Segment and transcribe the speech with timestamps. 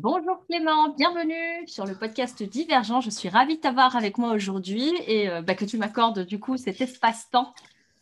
[0.00, 3.00] Bonjour Clément, bienvenue sur le podcast Divergent.
[3.00, 6.38] Je suis ravie de t'avoir avec moi aujourd'hui et euh, bah, que tu m'accordes du
[6.38, 7.52] coup cet espace-temps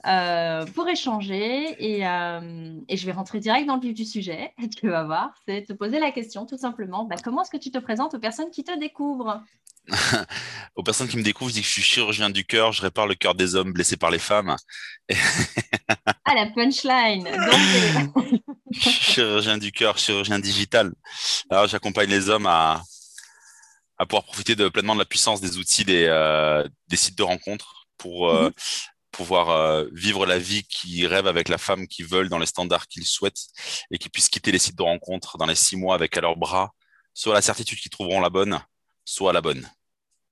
[0.07, 1.75] euh, pour échanger.
[2.05, 4.53] Euh, et, je vais rentrer direct dans le vif du sujet.
[4.77, 7.05] Tu vas voir, c'est te poser la question tout simplement.
[7.05, 9.41] Bah, comment est-ce que tu te présentes aux personnes qui te découvrent?
[10.77, 13.07] Aux personnes qui me découvrent, je dis que je suis chirurgien du cœur, je répare
[13.07, 14.57] le cœur des hommes blessés par les femmes.
[16.25, 17.29] ah, la punchline
[18.73, 20.93] Chirurgien du cœur, chirurgien digital.
[21.51, 22.83] Alors, j'accompagne les hommes à,
[23.99, 27.23] à pouvoir profiter de, pleinement de la puissance des outils des, euh, des sites de
[27.23, 28.53] rencontres pour euh, mhm.
[29.11, 32.87] pouvoir euh, vivre la vie qu'ils rêvent avec la femme qu'ils veulent dans les standards
[32.87, 33.47] qu'ils souhaitent
[33.91, 36.37] et qu'ils puissent quitter les sites de rencontres dans les six mois avec à leurs
[36.37, 36.73] bras,
[37.15, 38.61] soit la certitude qu'ils trouveront la bonne,
[39.05, 39.69] soit la bonne.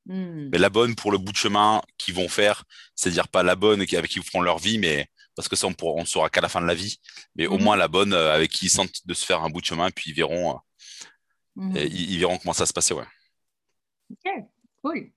[0.07, 0.51] Hmm.
[0.53, 3.81] Mais la bonne pour le bout de chemin qu'ils vont faire, c'est-à-dire pas la bonne
[3.81, 6.49] avec qui ils feront leur vie, mais parce que ça, on ne saura qu'à la
[6.49, 7.01] fin de la vie,
[7.37, 7.63] mais au hmm.
[7.63, 9.91] moins la bonne euh, avec qui ils sentent de se faire un bout de chemin,
[9.91, 10.59] puis ils verront, euh,
[11.57, 11.77] hmm.
[11.77, 12.95] ils, verront comment ça se passer.
[12.95, 13.07] Ouais.
[14.11, 14.33] Ok,
[14.83, 15.11] cool.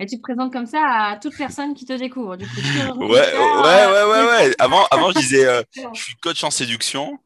[0.00, 2.36] Et tu te présentes comme ça à toute personne qui te découvre.
[2.36, 2.56] Du coup,
[3.00, 5.62] ouais, ouais, ouais, ouais, ouais, Avant, avant, je disais, euh,
[5.94, 7.16] je suis coach en séduction.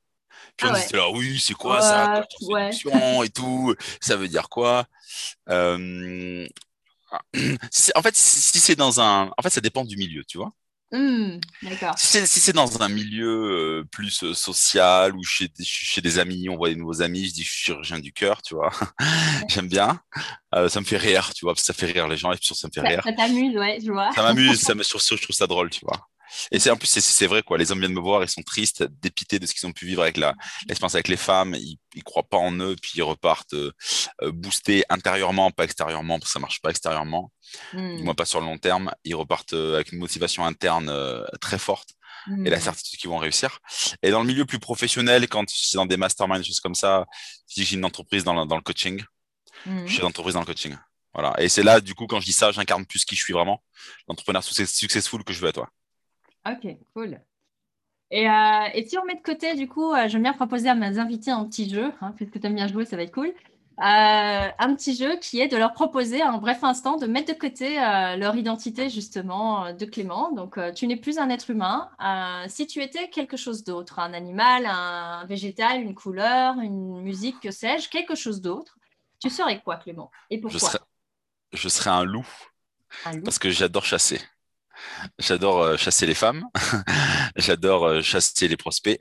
[0.59, 4.49] Puis on ah disait là, oui, c'est quoi ça séduction et tout, ça veut dire
[4.49, 4.87] quoi?
[7.95, 9.31] En fait, si c'est dans un.
[9.37, 10.53] En fait, ça dépend du milieu, tu vois.
[10.93, 11.41] Mmh,
[11.97, 16.57] si c'est dans un milieu euh, plus euh, social ou chez, chez des amis, on
[16.57, 18.71] voit des nouveaux amis, je dis je suis chirurgien du cœur, tu vois.
[19.49, 20.01] J'aime bien.
[20.53, 22.73] ça me fait rire, tu vois, ça fait rire les gens et puis ça me
[22.73, 23.03] fait rire.
[23.03, 24.13] Ça t'amuse, ouais, je vois.
[24.13, 26.07] Ça m'amuse, ça me sur je trouve ça drôle, tu vois.
[26.51, 27.59] Et c'est en plus c'est vrai quoi.
[27.59, 30.03] Les hommes viennent me voir, ils sont tristes, dépités de ce qu'ils ont pu vivre
[30.03, 31.55] avec l'expérience avec les femmes.
[31.55, 33.73] Ils, ils croient pas en eux, puis ils repartent euh,
[34.23, 37.33] euh, boostés intérieurement, pas extérieurement, parce que ça marche pas extérieurement.
[37.73, 38.93] Du moins pas sur le long terme.
[39.05, 40.93] Ils repartent euh, avec une motivation interne
[41.41, 41.91] très forte
[42.45, 42.61] et la hmm.
[42.61, 43.61] certitude qu'ils vont réussir.
[44.03, 47.07] Et dans le milieu plus professionnel, quand c'est dans des masterminds, des choses comme ça,
[47.49, 49.03] je dis que j'ai une entreprise dans le, dans le coaching.
[49.65, 49.87] Mmh.
[49.87, 50.77] Je suis entreprise dans le coaching.
[51.15, 51.35] Voilà.
[51.39, 53.63] Et c'est là, du coup, quand je dis ça, j'incarne plus qui je suis vraiment,
[54.09, 55.55] l'entrepreneur successful que je veux être.
[55.55, 55.71] toi
[56.47, 57.21] Ok, cool.
[58.11, 60.75] Et, euh, et, si on met de côté, du coup, euh, j'aime bien proposer à
[60.75, 63.33] mes invités un petit jeu, hein, puisque tu aimes bien jouer, ça va être cool.
[63.79, 67.39] Euh, un petit jeu qui est de leur proposer un bref instant de mettre de
[67.39, 70.33] côté leur identité, justement, de Clément.
[70.33, 71.91] Donc, tu n'es plus un être humain.
[72.49, 77.51] si tu étais quelque chose d'autre, un animal, un végétal, une couleur, une musique, que
[77.51, 78.79] sais-je, quelque chose d'autre,
[79.21, 80.11] tu serais quoi, Clément?
[80.31, 80.59] Et pourquoi?
[80.59, 80.79] je serais,
[81.53, 82.27] je serais un loup,
[83.05, 83.25] un loup?
[83.25, 84.21] Parce que j'adore chasser.
[85.19, 86.45] J'adore euh, chasser les femmes.
[87.37, 89.01] J'adore euh, chasser les prospects.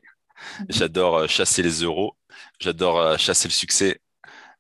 [0.59, 0.65] Mhm.
[0.69, 2.17] J'adore euh, chasser les euros.
[2.59, 4.01] J'adore chasser le succès.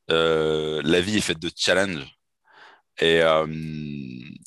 [0.09, 2.05] la vie est faite de challenges.
[3.01, 3.19] Et,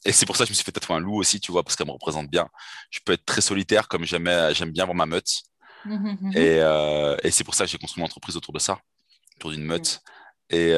[0.05, 1.63] et c'est pour ça que je me suis fait tatouer un loup aussi, tu vois,
[1.63, 2.49] parce qu'elle me représente bien.
[2.91, 4.25] Je peux être très solitaire, comme j'aime
[4.73, 5.43] bien voir ma meute.
[5.85, 6.33] Mhm, mhm.
[6.35, 8.79] Et, et c'est pour ça que j'ai construit mon entreprise autour de ça,
[9.37, 10.01] autour d'une meute.
[10.49, 10.73] Et,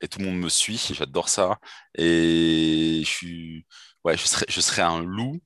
[0.00, 1.58] et tout le monde me suit, j'adore ça.
[1.96, 3.66] Et je suis,
[4.06, 5.40] ouais, je serais, je serais un loup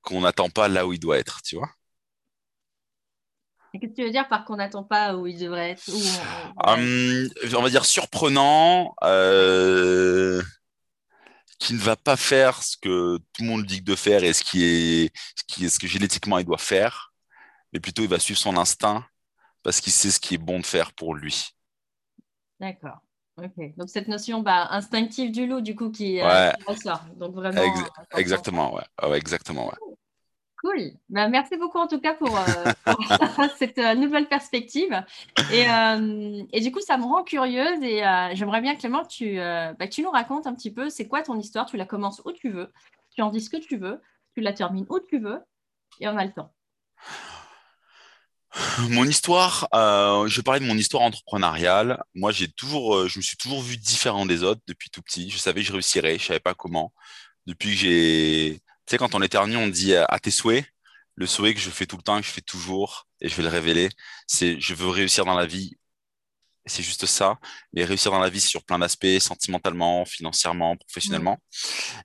[0.00, 1.70] qu'on n'attend pas là où il doit être, tu vois.
[3.72, 7.62] Qu'est-ce que tu veux dire par qu'on n'attend pas où il devrait être hum, on...
[7.62, 10.42] va dire surprenant, euh,
[11.58, 14.42] qui ne va pas faire ce que tout le monde dit de faire et ce
[14.42, 17.12] qui est ce, qui est, ce que génétiquement il doit faire,
[17.72, 19.04] mais plutôt il va suivre son instinct
[19.62, 21.50] parce qu'il sait ce qui est bon de faire pour lui.
[22.58, 23.02] D'accord.
[23.38, 27.02] Donc cette notion bah, instinctive du loup, du coup, qui, euh, ressort.
[27.16, 27.60] Donc vraiment.
[28.16, 29.08] exactement, ouais.
[29.08, 29.18] ouais.
[29.18, 29.96] exactement, ouais.
[30.62, 30.92] Cool.
[31.10, 32.42] Bah, merci beaucoup en tout cas pour, euh,
[33.58, 35.04] cette euh, nouvelle perspective.
[35.52, 35.66] Et,
[36.52, 38.02] et, du coup, ça me rend curieuse et
[38.32, 41.38] j'aimerais bien, Clément, que tu, bah, tu nous racontes un petit peu c'est quoi ton
[41.38, 41.66] histoire?
[41.66, 42.72] Tu la commences où tu veux,
[43.14, 44.00] tu en dis ce que tu veux,
[44.34, 45.40] tu la termines où tu veux
[46.00, 46.52] et on a le temps.
[48.88, 52.02] Mon histoire, euh, je parlais de mon histoire entrepreneuriale.
[52.14, 55.30] Moi, j'ai toujours, euh, je me suis toujours vu différent des autres depuis tout petit.
[55.30, 56.92] Je savais que je réussirais, je savais pas comment.
[57.46, 60.64] Depuis que j'ai, tu sais, quand on éternue, on dit à tes souhaits.
[61.16, 63.42] Le souhait que je fais tout le temps, que je fais toujours, et je vais
[63.42, 63.88] le révéler,
[64.26, 65.76] c'est je veux réussir dans la vie.
[66.66, 67.38] C'est juste ça.
[67.72, 71.38] Mais réussir dans la vie sur plein d'aspects, sentimentalement, financièrement, professionnellement.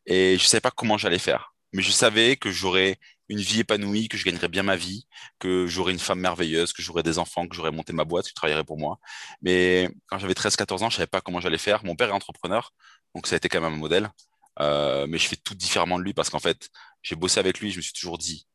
[0.06, 1.51] Et je savais pas comment j'allais faire.
[1.74, 2.98] Mais je savais que j'aurais
[3.30, 5.08] une vie épanouie, que je gagnerais bien ma vie,
[5.40, 8.34] que j'aurais une femme merveilleuse, que j'aurais des enfants, que j'aurais monté ma boîte, qui
[8.34, 9.00] travaillerait pour moi.
[9.42, 11.84] Mais quand j'avais 13-14 ans, je savais pas comment j'allais faire.
[11.86, 12.74] Mon père est entrepreneur,
[13.16, 14.12] donc ça a été quand même un modèle.
[14.60, 16.70] Euh, mais je fais tout différemment de lui parce qu'en fait,
[17.04, 18.48] j'ai bossé avec lui, je me suis toujours dit,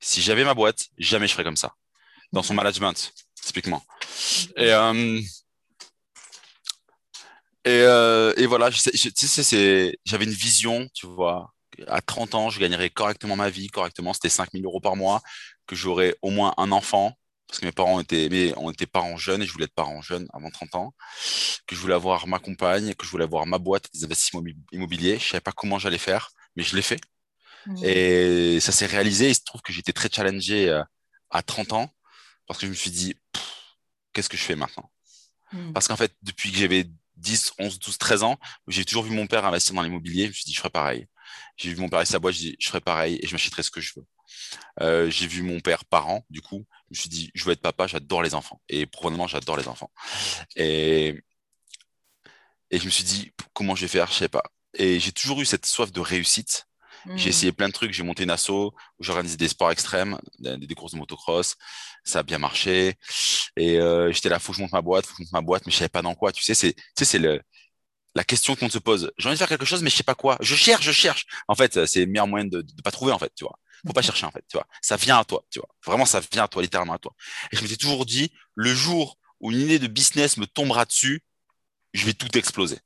[0.00, 1.74] si j'avais ma boîte, jamais je ferais comme ça.
[2.32, 3.12] Dans son management,
[3.42, 3.82] typiquement.
[4.56, 5.20] Et, euh,
[7.64, 11.52] et, euh, et, voilà, j'avais une vision, tu vois,
[11.86, 15.22] à 30 ans, je gagnerais correctement ma vie, correctement, c'était 5000 euros par mois,
[15.66, 17.16] que j'aurais au moins un enfant,
[17.52, 20.00] parce que mes parents étaient, mais on était parents jeunes et je voulais être parent
[20.00, 20.94] jeune avant 30 ans,
[21.66, 24.42] que je voulais avoir ma compagne, que je voulais avoir ma boîte des investissements
[24.72, 25.18] immobiliers.
[25.18, 27.00] Je savais pas comment j'allais faire, mais je l'ai fait.
[27.66, 27.84] Mmh.
[27.84, 29.28] Et ça s'est réalisé.
[29.28, 30.82] Il se trouve que j'étais très challengé euh,
[31.30, 31.94] à 30 ans
[32.46, 33.14] parce que je me suis dit,
[34.12, 34.90] qu'est-ce que je fais maintenant?
[35.52, 35.72] Mmh.
[35.74, 36.86] Parce qu'en fait, depuis que j'avais
[37.16, 40.24] 10, 11, 12, 13 ans, j'ai toujours vu mon père investir dans l'immobilier.
[40.24, 41.06] Je me suis dit, je ferai pareil.
[41.56, 43.62] J'ai vu mon père et sa boîte, je dis, je ferai pareil et je m'achèterai
[43.62, 44.04] ce que je veux.
[44.80, 47.60] Euh, j'ai vu mon père parent, du coup, je me suis dit, je veux être
[47.62, 48.60] papa, j'adore les enfants.
[48.68, 49.90] Et probablement, j'adore les enfants.
[50.56, 51.22] Et,
[52.70, 54.42] et je me suis dit, comment je vais faire, je sais pas.
[54.74, 56.66] Et j'ai toujours eu cette soif de réussite.
[57.16, 57.28] J'ai hmm.
[57.28, 57.92] essayé plein de trucs.
[57.92, 61.56] J'ai monté une asso où j'organisais des sports extrêmes, des, courses de motocross.
[62.04, 62.94] Ça a bien marché.
[63.56, 65.40] Et euh, j'étais là, faut que je monte ma boîte, faut que je monte ma
[65.40, 66.32] boîte, mais je savais pas dans quoi.
[66.32, 67.42] Tu sais, c'est, tu sais, c'est le,
[68.14, 69.10] la question qu'on se pose.
[69.18, 70.36] J'ai envie de faire quelque chose, mais je sais pas quoi.
[70.40, 71.26] Je cherche, je cherche.
[71.48, 73.58] En fait, c'est le meilleur moyen de, de, pas trouver, en fait, tu vois.
[73.86, 74.66] Faut pas chercher, en fait, tu vois.
[74.80, 75.68] Ça vient à toi, tu vois.
[75.84, 77.14] Vraiment, ça vient à toi, littéralement à toi.
[77.50, 80.84] Et je me suis toujours dit, le jour où une idée de business me tombera
[80.84, 81.22] dessus,
[81.94, 82.78] je vais tout exploser.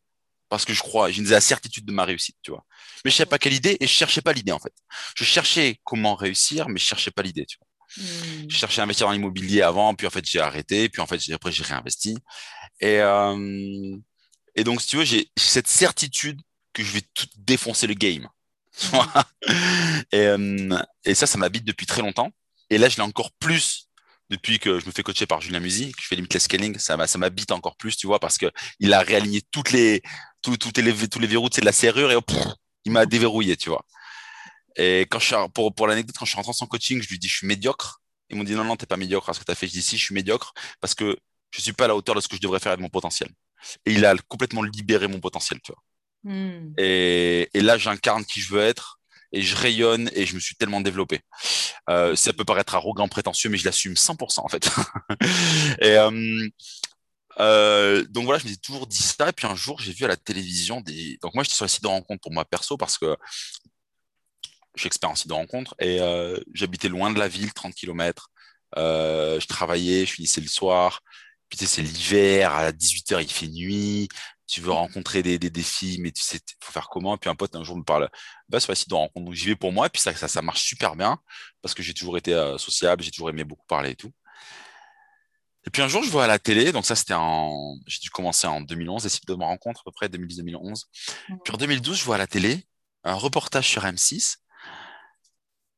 [0.49, 2.65] Parce que je crois, j'ai la certitude de ma réussite, tu vois.
[3.05, 4.73] Mais je savais pas quelle idée et je cherchais pas l'idée, en fait.
[5.17, 7.67] Je cherchais comment réussir, mais je cherchais pas l'idée, tu vois.
[8.05, 8.47] Hmm.
[8.49, 11.21] Je cherchais à investir dans l'immobilier avant, puis en fait, j'ai arrêté, puis en fait,
[11.33, 12.17] après, j'ai réinvesti.
[12.81, 13.97] Et, euh,
[14.57, 16.41] et donc, si tu veux, j'ai cette certitude
[16.73, 18.29] que je vais tout défoncer le game.
[20.13, 22.31] et, euh, et, ça, ça m'habite depuis très longtemps.
[22.71, 23.89] Et là, je l'ai encore plus
[24.31, 26.79] depuis que je me fais coacher par Julien Musi, que je fais limitless scaling.
[26.79, 28.51] Ça, ça m'habite encore plus, tu vois, parce que
[28.81, 30.03] il a réaligné toutes les,
[30.43, 32.17] tout, tout les, tous les verrous de la serrure et
[32.85, 33.85] il m'a déverrouillé, tu vois.
[34.77, 37.09] Et quand je suis, pour, pour l'anecdote, quand je suis rentré en son coaching, je
[37.09, 38.03] lui dis, je suis médiocre.
[38.31, 39.69] Ils m'ont dit, non, non, t'es pas médiocre à ce que tu as fait.
[39.69, 41.17] Je dis, si, je suis médiocre parce que
[41.51, 43.31] je suis pas à la hauteur de ce que je devrais faire avec mon potentiel.
[43.85, 45.83] Et il a complètement libéré mon potentiel, tu vois.
[46.27, 46.73] Hmm.
[46.77, 48.99] Et, là, j'incarne qui je veux être
[49.33, 51.21] et je rayonne et je me suis tellement développé.
[51.89, 54.69] Euh, ça peut paraître arrogant, prétentieux, mais je l'assume 100% en fait.
[55.81, 56.49] et euh,
[57.39, 59.29] euh, donc voilà, je me suis toujours dit ça.
[59.29, 61.19] Et puis un jour, j'ai vu à la télévision des.
[61.23, 63.17] Donc moi, j'étais sur le site de rencontre pour moi perso parce que
[64.75, 65.99] j'expère en site de rencontre et
[66.55, 68.31] j'habitais loin de la ville, 30 km.
[68.77, 71.03] je travaillais, je finissais le soir.
[71.49, 74.09] Puis tu sais, c'est l'hiver, à 18h, il fait nuit
[74.47, 77.15] tu veux rencontrer des, des défis, mais tu sais, il faut faire comment?
[77.15, 78.09] Et puis un pote un jour me parle,
[78.49, 79.25] bah, c'est facile de rencontrer.
[79.25, 81.19] Donc j'y vais pour moi, et puis ça, ça, ça marche super bien,
[81.63, 84.13] parce que j'ai toujours été euh, sociable, j'ai toujours aimé beaucoup parler et tout.
[85.67, 87.77] Et puis un jour, je vois à la télé, donc ça c'était en.
[87.87, 90.85] J'ai dû commencer en 2011, les sites de ma rencontre, à peu près 2010-2011.
[91.45, 92.65] Puis en 2012, je vois à la télé
[93.03, 94.37] un reportage sur M6,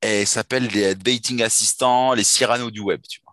[0.02, 3.27] et s'appelle les dating assistants, les Cyrano du web, tu vois.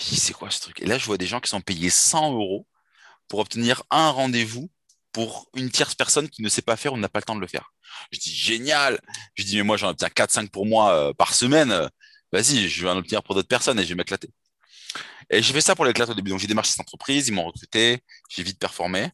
[0.00, 0.80] Je dis, c'est quoi ce truc?
[0.80, 2.66] Et là, je vois des gens qui sont payés 100 euros
[3.28, 4.70] pour obtenir un rendez-vous
[5.12, 7.40] pour une tierce personne qui ne sait pas faire ou n'a pas le temps de
[7.40, 7.72] le faire.
[8.10, 9.00] Je dis génial.
[9.34, 11.88] Je dis mais moi j'en obtiens 4-5 pour moi euh, par semaine.
[12.32, 14.28] Vas-y, je vais en obtenir pour d'autres personnes et je vais m'éclater.
[15.30, 16.30] Et j'ai fait ça pour l'éclat au début.
[16.30, 19.10] Donc j'ai démarché cette entreprise, ils m'ont recruté, j'ai vite performé.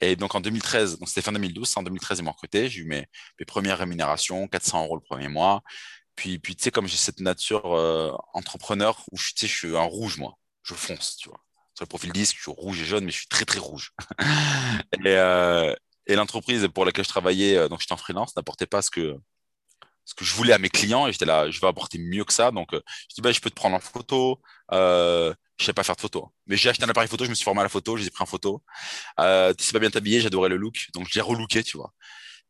[0.00, 2.84] Et donc en 2013, donc c'était fin 2012, en 2013 ils m'ont recruté, j'ai eu
[2.84, 3.06] mes,
[3.38, 5.62] mes, premières rémunérations, 400 euros le premier mois.
[6.16, 10.18] Puis, puis tu sais, comme j'ai cette nature euh, entrepreneur où je, suis un rouge,
[10.18, 11.40] moi, je fonce, tu vois
[11.74, 13.92] sur le profil disque, je suis rouge et jaune, mais je suis très très rouge.
[15.04, 15.74] et, euh,
[16.06, 19.16] et l'entreprise pour laquelle je travaillais, euh, donc j'étais en freelance, n'apportait pas ce que
[20.04, 22.32] ce que je voulais à mes clients et j'étais là, je vais apporter mieux que
[22.32, 22.50] ça.
[22.50, 24.40] Donc, je dis, bah, je peux te prendre en photo.
[24.72, 26.32] Euh, je sais pas faire de photo.
[26.46, 28.08] Mais j'ai acheté un appareil photo, je me suis formé à la photo, je les
[28.08, 28.62] ai pris en photo.
[29.20, 30.88] Euh, tu sais pas bien t'habiller, j'adorais le look.
[30.94, 31.92] Donc, je l'ai relooké, tu vois.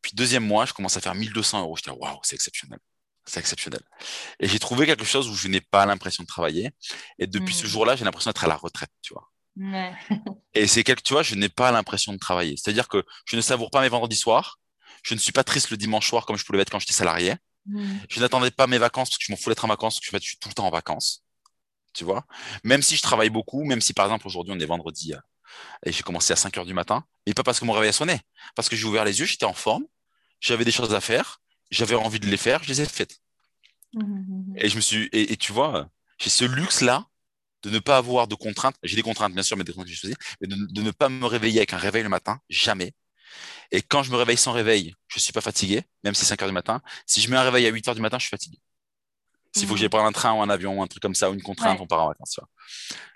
[0.01, 1.75] Puis, deuxième mois, je commence à faire 1200 euros.
[1.77, 2.79] J'étais, waouh, c'est exceptionnel.
[3.25, 3.81] C'est exceptionnel.
[4.39, 6.71] Et j'ai trouvé quelque chose où je n'ai pas l'impression de travailler.
[7.19, 7.69] Et depuis ce hmm.
[7.69, 9.29] jour-là, j'ai l'impression d'être à la retraite, tu vois.
[10.53, 12.55] et c'est quelque, tu vois, je n'ai pas l'impression de travailler.
[12.57, 14.59] C'est-à-dire que je ne savoure pas mes vendredis soirs.
[15.03, 17.35] Je ne suis pas triste le dimanche soir comme je pouvais l'être quand j'étais salarié.
[17.65, 17.97] Hmm.
[18.09, 20.17] Je n'attendais pas mes vacances parce que je m'en fous d'être en vacances, parce que
[20.17, 21.23] je suis tout le temps en vacances.
[21.93, 22.25] Tu vois?
[22.63, 25.19] Même si je travaille beaucoup, même si par exemple aujourd'hui on est vendredi euh,
[25.85, 27.93] et j'ai commencé à 5 heures du matin, mais pas parce que mon réveil a
[27.93, 28.19] sonné,
[28.55, 29.85] parce que j'ai ouvert les yeux, j'étais en forme,
[30.39, 31.39] j'avais des choses à faire,
[31.71, 33.19] j'avais envie de les faire, je les ai faites.
[33.93, 34.55] Mmh, mmh, mmh.
[34.57, 37.07] Et je me suis, et, tu vois, j'ai ce luxe-là
[37.63, 38.75] de ne pas avoir de contraintes.
[38.83, 41.09] J'ai des contraintes, bien sûr, mais des contraintes que j'ai choisies, mais de, ne pas
[41.09, 42.93] me réveiller avec un réveil le matin, jamais.
[43.71, 46.41] Et quand je me réveille sans réveil, je suis pas fatigué, même si c'est 5
[46.43, 46.81] heures du matin.
[47.07, 48.59] Si je mets un réveil à 8 heures du matin, je suis fatigué.
[49.55, 51.29] S'il faut que j'aille prendre un train ou un avion ou un truc comme ça,
[51.29, 52.39] ou une contrainte, on part en vacances.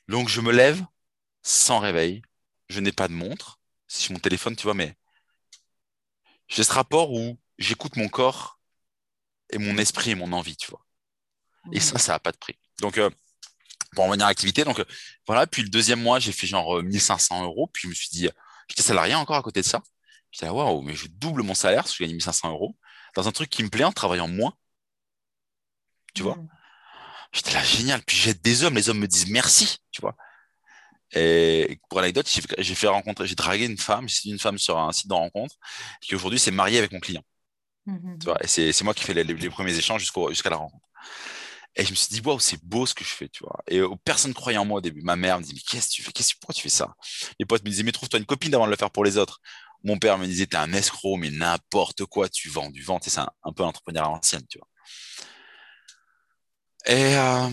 [0.08, 0.84] Donc, je me lève
[1.42, 2.22] sans réveil.
[2.70, 3.60] Je n'ai pas de montre.
[3.88, 4.96] Si mon téléphone, tu vois, mais
[6.48, 8.60] j'ai ce rapport où j'écoute mon corps
[9.50, 10.86] et mon esprit et mon envie, tu vois.
[11.72, 12.58] Et ça, ça n'a pas de prix.
[12.82, 13.10] Donc, euh,
[13.94, 14.86] pour en venir à l'activité, donc euh,
[15.26, 15.48] voilà.
[15.48, 17.70] Puis le deuxième mois, j'ai fait genre 1500 euh, euros.
[17.74, 18.30] Puis je me suis dit,
[18.68, 19.82] j'étais salarié encore à côté de ça.
[20.32, 22.78] J'étais là, waouh, mais je double mon salaire, parce que je gagne 1500 euros,
[23.16, 24.54] dans un truc qui me plaît en travaillant moins.
[26.14, 26.38] Tu vois
[27.34, 28.02] J'étais là, génial.
[28.04, 30.16] Puis j'aide des hommes, les hommes me disent merci, tu vois.
[31.14, 34.92] Et pour l'anecdote, j'ai fait rencontrer, j'ai dragué une femme, c'est une femme sur un
[34.92, 35.56] site de rencontre,
[36.02, 37.24] qui aujourd'hui s'est mariée avec mon client.
[37.88, 40.86] Mmh, tu vois, et c'est moi qui fais les, premiers échanges jusqu'à la rencontre.
[41.75, 43.60] Et je me suis dit, waouh, c'est beau ce que je fais, tu vois.
[43.67, 45.01] Et euh, personne ne croyait en moi au début.
[45.03, 46.12] Ma mère me dit, mais qu'est-ce que tu fais?
[46.12, 46.96] Qu'est-ce, Pourquoi tu fais ça?
[47.39, 49.39] Les potes me disaient, mais trouve-toi une copine avant de le faire pour les autres.
[49.84, 53.00] Mon père me disait, t'es un escroc, mais n'importe quoi, tu vends du vent.
[53.01, 54.67] C'est un, un peu l'entrepreneur à l'ancienne, tu vois.
[56.88, 57.50] Et, euh,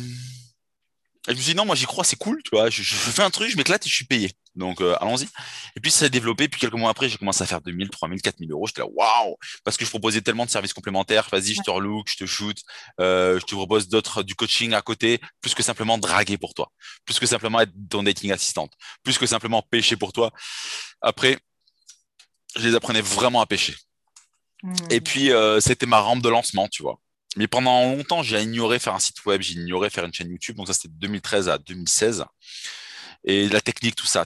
[1.29, 2.71] je me suis dit, non, moi j'y crois, c'est cool, tu vois.
[2.71, 4.33] Je, fais un truc, je m'éclate et je suis payé.
[4.57, 5.29] Donc euh, allons-y.
[5.77, 6.49] Et puis ça s'est développé.
[6.49, 8.67] Puis quelques mois après, j'ai commencé à faire 2000, 3000, 4000 euros.
[8.67, 11.29] J'étais là, waouh Parce que je proposais tellement de services complémentaires.
[11.31, 12.57] Vas-y, je te relook, je te shoot,
[13.01, 16.71] euh, je te propose d'autres, du coaching à côté, plus que simplement draguer pour toi,
[17.05, 20.33] plus que simplement être ton dating assistante, plus que simplement pêcher pour toi.
[21.01, 21.39] Après,
[22.57, 23.75] je les apprenais vraiment à pêcher.
[24.63, 24.75] Mmh.
[24.91, 25.31] Et puis,
[25.61, 26.99] c'était ma rampe de lancement, tu vois.
[27.37, 30.57] Mais pendant longtemps, j'ai ignoré faire un site web, j'ai ignoré faire une chaîne YouTube.
[30.57, 32.25] Donc ça, c'était de 2013 à 2016.
[33.25, 34.25] Et la technique, tout ça,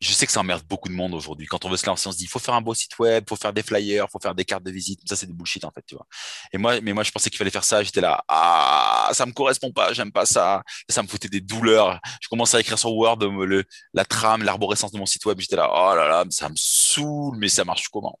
[0.00, 1.46] je sais que ça emmerde beaucoup de monde aujourd'hui.
[1.46, 3.24] Quand on veut se lancer, on se dit, il faut faire un beau site web,
[3.26, 5.00] il faut faire des flyers, il faut faire des cartes de visite.
[5.08, 6.06] Ça, c'est des bullshit, en fait, tu vois.
[6.52, 7.82] Et moi, mais moi, je pensais qu'il fallait faire ça.
[7.82, 10.62] J'étais là, ah, ça me correspond pas, j'aime pas ça.
[10.88, 12.00] Ça me foutait des douleurs.
[12.20, 13.64] Je commençais à écrire sur Word le,
[13.94, 15.40] la trame, l'arborescence de mon site web.
[15.40, 18.18] J'étais là, oh là là, ça me saoule, mais ça marche comment?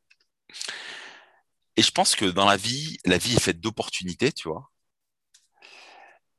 [1.76, 4.70] Et je pense que dans la vie, la vie est faite d'opportunités, tu vois.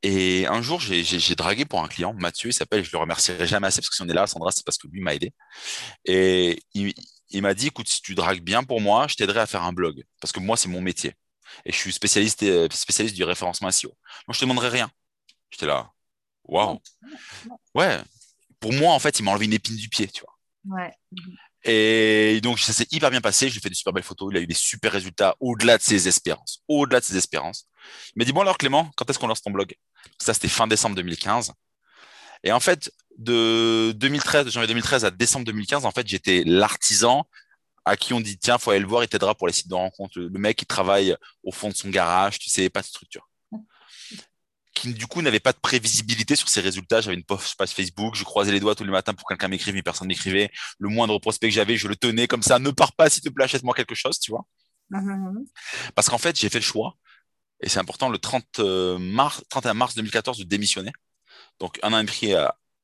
[0.07, 3.65] Et un jour, j'ai dragué pour un client, Mathieu, il s'appelle, je le remercierai jamais
[3.65, 5.33] assez parce que si on est là, Sandra, c'est parce que lui m'a aidé.
[6.05, 9.63] Et il, m'a dit, écoute, si tu dragues bien pour moi, je t'aiderai à faire
[9.63, 10.03] un blog.
[10.21, 11.15] Parce que moi, c'est mon métier.
[11.65, 13.97] Et je suis spécialiste, euh, spécialiste du référencement SEO.
[14.27, 14.91] Donc, je te demanderai rien.
[15.49, 15.89] J'étais là,
[16.43, 16.79] waouh.
[17.73, 17.99] Ouais.
[18.59, 20.77] Pour moi, en fait, il m'a enlevé une épine du pied, tu vois.
[20.77, 20.93] Ouais.
[21.63, 23.47] Et donc, ça s'est hyper bien passé.
[23.47, 24.29] Je lui ai fait des super belles photos.
[24.31, 26.61] Il a eu des super résultats au-delà de ses espérances.
[26.67, 27.67] Au-delà de ses espérances.
[28.15, 29.75] Il m'a dit, bon alors Clément, quand est-ce qu'on lance ton blog?
[30.19, 31.53] Ça, c'était fin décembre 2015.
[32.43, 37.27] Et en fait, de 2013, de janvier 2013 à décembre 2015, en fait, j'étais l'artisan
[37.85, 39.75] à qui on dit, tiens, faut aller le voir, il t'aidera pour les sites de
[39.75, 40.19] rencontre.
[40.19, 43.29] Le mec, il travaille au fond de son garage, tu sais, pas de structure
[44.75, 47.01] qui du coup n'avait pas de prévisibilité sur ses résultats.
[47.01, 49.73] J'avais une page Facebook, je croisais les doigts tous les matins pour que quelqu'un m'écrive,
[49.73, 50.51] mais personne m'écrivait.
[50.77, 52.59] Le moindre prospect que j'avais, je le tenais comme ça.
[52.59, 54.45] Ne pars pas, s'il te plaît, achète-moi quelque chose, tu vois.
[54.91, 55.45] Mm-hmm.
[55.95, 56.95] Parce qu'en fait, j'ai fait le choix,
[57.61, 60.91] et c'est important, le 30 euh, mars, 31 mars 2014 de démissionner.
[61.59, 62.33] Donc un an et demi,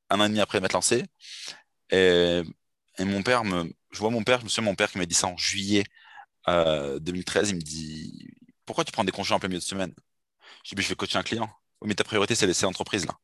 [0.10, 1.06] un an et demi après m'être lancé.
[1.92, 2.42] Et,
[3.00, 5.16] mon père me, je vois mon père, je me souviens mon père qui m'a dit
[5.16, 5.84] ça en juillet
[6.48, 7.50] 2013.
[7.50, 8.28] Euh, il me dit,
[8.66, 9.94] pourquoi tu prends des congés en plein milieu de semaine?
[10.63, 11.50] Je dis, je vais coacher un client
[11.84, 13.18] mais ta priorité, c'est l'entreprise, là.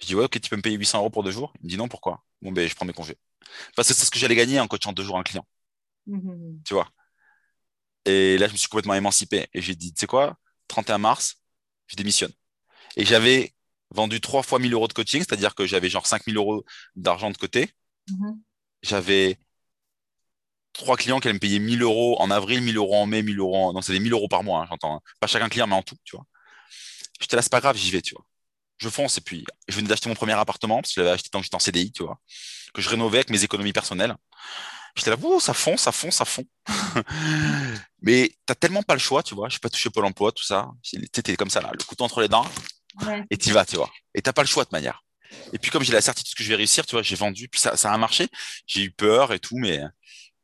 [0.00, 1.68] Je dis, ouais, ok, tu peux me payer 800 euros pour deux jours Il me
[1.68, 2.24] dit, non, pourquoi?
[2.40, 3.16] Bon, ben, je prends mes congés.
[3.76, 5.46] Parce que c'est ce que j'allais gagner en coachant deux jours un client.
[6.06, 6.62] Mmh.
[6.64, 6.88] Tu vois?
[8.04, 9.48] Et là, je me suis complètement émancipé.
[9.54, 10.36] Et j'ai dit, tu sais quoi
[10.68, 11.36] 31 mars,
[11.86, 12.32] je démissionne.
[12.96, 13.52] Et j'avais
[13.90, 16.64] vendu trois fois 1000 euros de coaching, c'est-à-dire que j'avais genre 5000 euros
[16.96, 17.70] d'argent de côté.
[18.08, 18.32] Mmh.
[18.82, 19.38] J'avais
[20.72, 23.38] trois clients qui allaient me payer 1000 euros en avril, 1000 euros en mai, 1000
[23.38, 23.72] euros en...
[23.72, 24.96] Non, c'est des 1000 euros par mois, hein, j'entends.
[24.96, 25.00] Hein.
[25.20, 26.24] Pas chacun client, mais en tout, tu vois.
[27.20, 28.24] J'étais là, c'est pas grave, j'y vais, tu vois.
[28.78, 31.28] Je fonce et puis je venais d'acheter mon premier appartement parce que je l'avais acheté
[31.30, 32.18] tant que j'étais en CDI, tu vois,
[32.74, 34.16] que je rénovais avec mes économies personnelles.
[34.94, 36.44] J'étais là, ça fond, ça fond, ça fond.
[38.02, 39.48] Mais t'as tellement pas le choix, tu vois.
[39.48, 40.68] Je suis pas touché Pôle emploi, tout ça.
[41.12, 42.46] T'es comme ça, là, le couteau entre les dents.
[43.30, 43.90] Et t'y vas, tu vois.
[44.14, 45.02] Et t'as pas le choix de manière.
[45.52, 47.48] Et puis, comme j'ai la certitude que je vais réussir, tu vois, j'ai vendu.
[47.48, 48.28] Puis ça, ça a marché.
[48.66, 49.80] J'ai eu peur et tout, mais,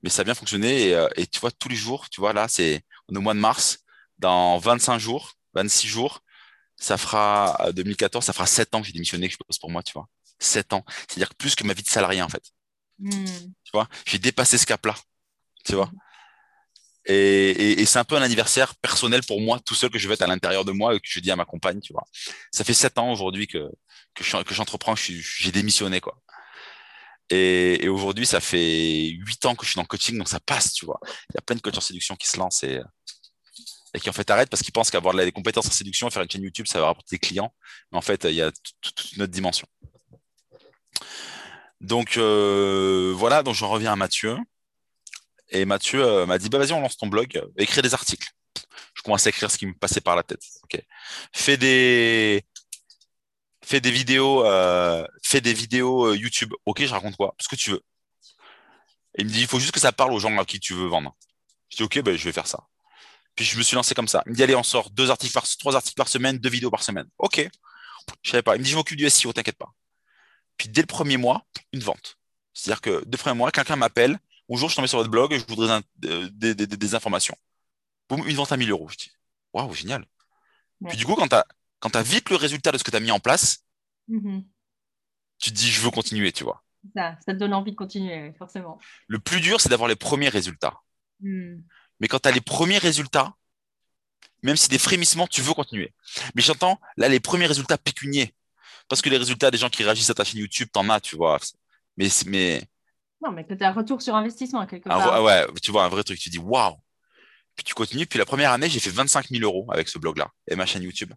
[0.03, 0.89] mais ça a bien fonctionné.
[0.89, 3.23] Et, euh, et tu vois, tous les jours, tu vois, là, c'est, on est au
[3.23, 3.81] mois de mars.
[4.19, 6.21] Dans 25 jours, 26 jours,
[6.77, 9.71] ça fera 2014, euh, ça fera 7 ans que j'ai démissionné, que je pose pour
[9.71, 10.09] moi, tu vois.
[10.39, 10.85] 7 ans.
[11.09, 12.43] C'est-à-dire plus que ma vie de salarié, en fait.
[12.99, 13.25] Hmm.
[13.65, 14.95] Tu vois, j'ai dépassé ce cap-là,
[15.65, 15.91] tu vois.
[17.11, 20.23] Et, c'est un peu un anniversaire personnel pour moi, tout seul que je vais être
[20.23, 22.05] à l'intérieur de moi et que je dis à ma compagne, tu vois.
[22.53, 23.71] Ça fait 7 ans aujourd'hui que,
[24.15, 26.21] que j'entreprends, que j'ai démissionné, quoi.
[27.31, 30.75] Et, aujourd'hui, ça fait 8 ans que je suis dans le coaching, donc ça passe,
[30.75, 31.01] tu vois.
[31.31, 32.81] Il y a plein de coachs en séduction qui se lancent et,
[33.95, 36.31] et qui en fait arrêtent parce qu'ils pensent qu'avoir des compétences en séduction, faire une
[36.31, 37.55] chaîne YouTube, ça va rapporter des clients.
[37.91, 38.51] Mais en fait, il y a
[38.83, 39.67] toute une autre dimension.
[41.81, 44.37] Donc euh, voilà, donc j'en reviens à Mathieu.
[45.51, 48.29] Et Mathieu euh, m'a dit bah vas-y, on lance ton blog, écris des articles.
[48.95, 50.43] Je commence à écrire ce qui me passait par la tête.
[50.65, 50.81] Ok.
[51.33, 52.45] Fais des
[53.65, 56.53] fais des vidéos, euh, fais des vidéos YouTube.
[56.67, 57.83] Ok, je raconte quoi Ce que tu veux.
[59.17, 60.75] Et il me dit il faut juste que ça parle aux gens à qui tu
[60.75, 61.17] veux vendre.
[61.71, 62.67] Je dis ok, ben, je vais faire ça.
[63.39, 64.25] Puis je me suis lancé comme ça.
[64.27, 66.73] Il me dit, allez, on sort deux articles par, trois articles par semaine, deux vidéos
[66.73, 67.07] par semaine.
[67.19, 67.49] OK.
[68.23, 68.57] Je savais pas.
[68.57, 69.73] Il me dit, je m'occupe du SEO, t'inquiète pas.
[70.59, 72.19] Puis dès le premier mois, une vente.
[72.53, 74.19] C'est-à-dire que dès le premier mois, quelqu'un m'appelle.
[74.49, 77.37] Bonjour, je suis tombé sur votre blog et je voudrais euh, des, informations.
[78.09, 78.89] Boum, une vente à 1000 euros.
[78.89, 79.13] Je dis,
[79.53, 80.05] waouh, génial.
[80.89, 81.29] Puis du coup, quand
[81.91, 83.65] tu as vite le résultat de ce que tu as mis en place,
[84.09, 84.45] Mhm.
[85.39, 86.65] tu te dis je veux continuer, tu vois.
[86.97, 88.79] Ça, ça te donne envie de continuer, forcément.
[89.07, 90.81] Le plus dur, c'est d'avoir les premiers résultats.
[91.21, 91.61] Hmm.
[92.01, 93.35] Mais quand tu as les premiers résultats,
[94.43, 95.93] même si des frémissements, tu veux continuer.
[96.35, 98.35] Mais j'entends là les premiers résultats pécuniers.
[98.89, 101.17] Parce que les résultats des gens qui réagissent à ta chaîne YouTube, t'en as, tu
[101.17, 101.39] vois.
[101.97, 102.63] Mais, mais
[103.23, 105.23] Non, mais que tu as un retour sur investissement quelque part.
[105.23, 106.77] ouais, tu vois, un vrai truc, tu dis waouh.
[107.59, 108.07] Puis tu continues.
[108.07, 110.85] Puis la première année, j'ai fait 25 000 euros avec ce blog-là et ma chaîne
[110.85, 111.13] YouTube.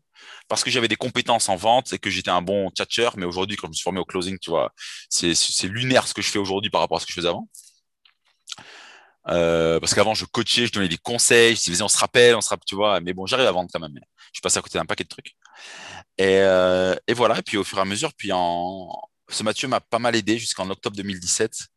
[0.47, 3.09] Parce que j'avais des compétences en vente et que j'étais un bon tchatcher.
[3.15, 4.73] Mais aujourd'hui, quand je me suis formé au closing, tu vois,
[5.07, 7.27] c'est, c'est lunaire ce que je fais aujourd'hui par rapport à ce que je faisais
[7.27, 7.47] avant.
[9.27, 12.41] Euh, parce qu'avant, je coachais, je donnais des conseils, je disais, on se rappelle, on
[12.41, 12.99] se rappelle, tu vois.
[13.01, 13.93] Mais bon, j'arrive à vendre quand même.
[13.93, 13.99] Je
[14.33, 15.35] suis passé à côté d'un paquet de trucs.
[16.17, 17.39] Et, euh, et voilà.
[17.39, 18.89] Et puis au fur et à mesure, puis en...
[19.29, 21.67] ce Mathieu m'a pas mal aidé jusqu'en octobre 2017.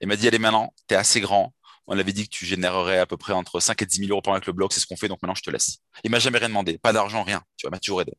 [0.00, 1.54] Il m'a dit, allez, maintenant, tu es assez grand.
[1.86, 4.22] On avait dit que tu générerais à peu près entre 5 et 10 000 euros
[4.22, 5.78] par mois avec le blog, c'est ce qu'on fait, donc maintenant je te laisse.
[6.02, 7.42] Il m'a jamais rien demandé, pas d'argent, rien.
[7.56, 8.12] Tu vois, il m'a toujours aidé.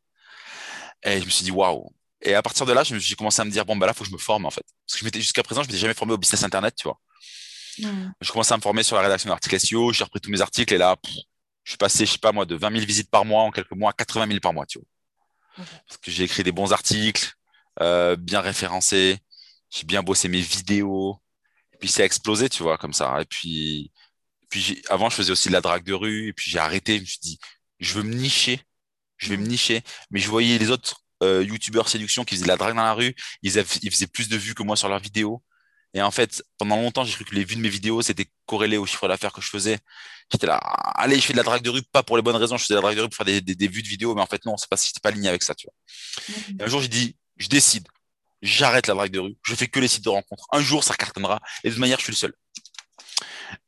[1.03, 1.91] Et je me suis dit, waouh.
[2.21, 3.93] Et à partir de là, je me suis commencé à me dire, bon, bah là,
[3.93, 4.65] faut que je me forme, en fait.
[4.87, 6.99] Parce que jusqu'à présent, je m'étais jamais formé au business internet, tu vois.
[7.79, 8.11] Hmm.
[8.21, 10.73] Je commençais à me former sur la rédaction d'articles SEO, j'ai repris tous mes articles
[10.73, 11.13] et là, pff,
[11.63, 13.71] je suis passé, je sais pas moi, de 20 000 visites par mois en quelques
[13.71, 14.87] mois à 80 000 par mois, tu vois.
[15.87, 17.31] Parce que j'ai écrit des bons articles,
[17.81, 19.19] euh, bien référencés,
[19.69, 21.21] j'ai bien bossé mes vidéos,
[21.73, 23.21] et puis ça a explosé, tu vois, comme ça.
[23.21, 23.91] Et puis,
[24.49, 27.01] puis avant, je faisais aussi de la drague de rue, et puis j'ai arrêté, je
[27.01, 27.39] me suis dit,
[27.79, 28.61] je veux me nicher,
[29.17, 29.81] je vais me nicher.
[30.11, 32.93] Mais je voyais les autres euh, youtubeurs séduction qui faisaient de la drague dans la
[32.93, 35.43] rue, ils, avaient- ils faisaient plus de vues que moi sur leurs vidéos.
[35.95, 38.75] Et en fait, pendant longtemps, j'ai cru que les vues de mes vidéos, c'était corrélé
[38.75, 39.79] au chiffre d'affaires que je faisais.
[40.29, 42.57] J'étais là, allez, je fais de la drague de rue, pas pour les bonnes raisons,
[42.57, 44.13] je faisais de la drague de rue pour faire des, des, des vues de vidéos,
[44.13, 46.35] mais en fait, non, c'est pas, pas aligné avec ça, tu vois.
[46.59, 47.87] Et un jour, j'ai dit, je décide,
[48.41, 50.47] j'arrête la drague de rue, je fais que les sites de rencontres.
[50.51, 52.33] Un jour, ça cartonnera, et de toute manière, je suis le seul.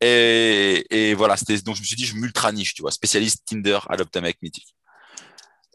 [0.02, 3.46] Et, et voilà, c'était, donc je me suis dit, je m'ultra niche, tu vois, spécialiste
[3.46, 4.76] Tinder, Adopt un mec mythique.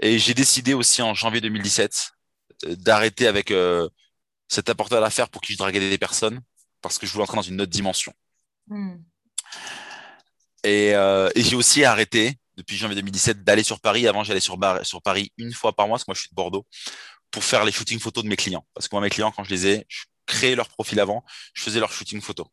[0.01, 2.11] Et j'ai décidé aussi en janvier 2017
[2.67, 3.89] euh, d'arrêter avec euh,
[4.53, 6.43] cet apporteur d'affaires pour qui je draguais des personnes,
[6.83, 8.13] parce que je voulais entrer dans une autre dimension.
[8.69, 8.97] Hmm.
[10.63, 14.07] Et, euh, et j'ai aussi arrêté depuis janvier 2017 d'aller sur Paris.
[14.07, 14.59] Avant, j'allais sur
[15.03, 16.67] Paris une fois par mois, parce que moi je suis de Bordeaux,
[17.31, 18.67] pour faire les shootings photos de mes clients.
[18.75, 21.63] Parce que moi, mes clients, quand je les ai, je créais leur profil avant, je
[21.63, 22.47] faisais leur shooting photo.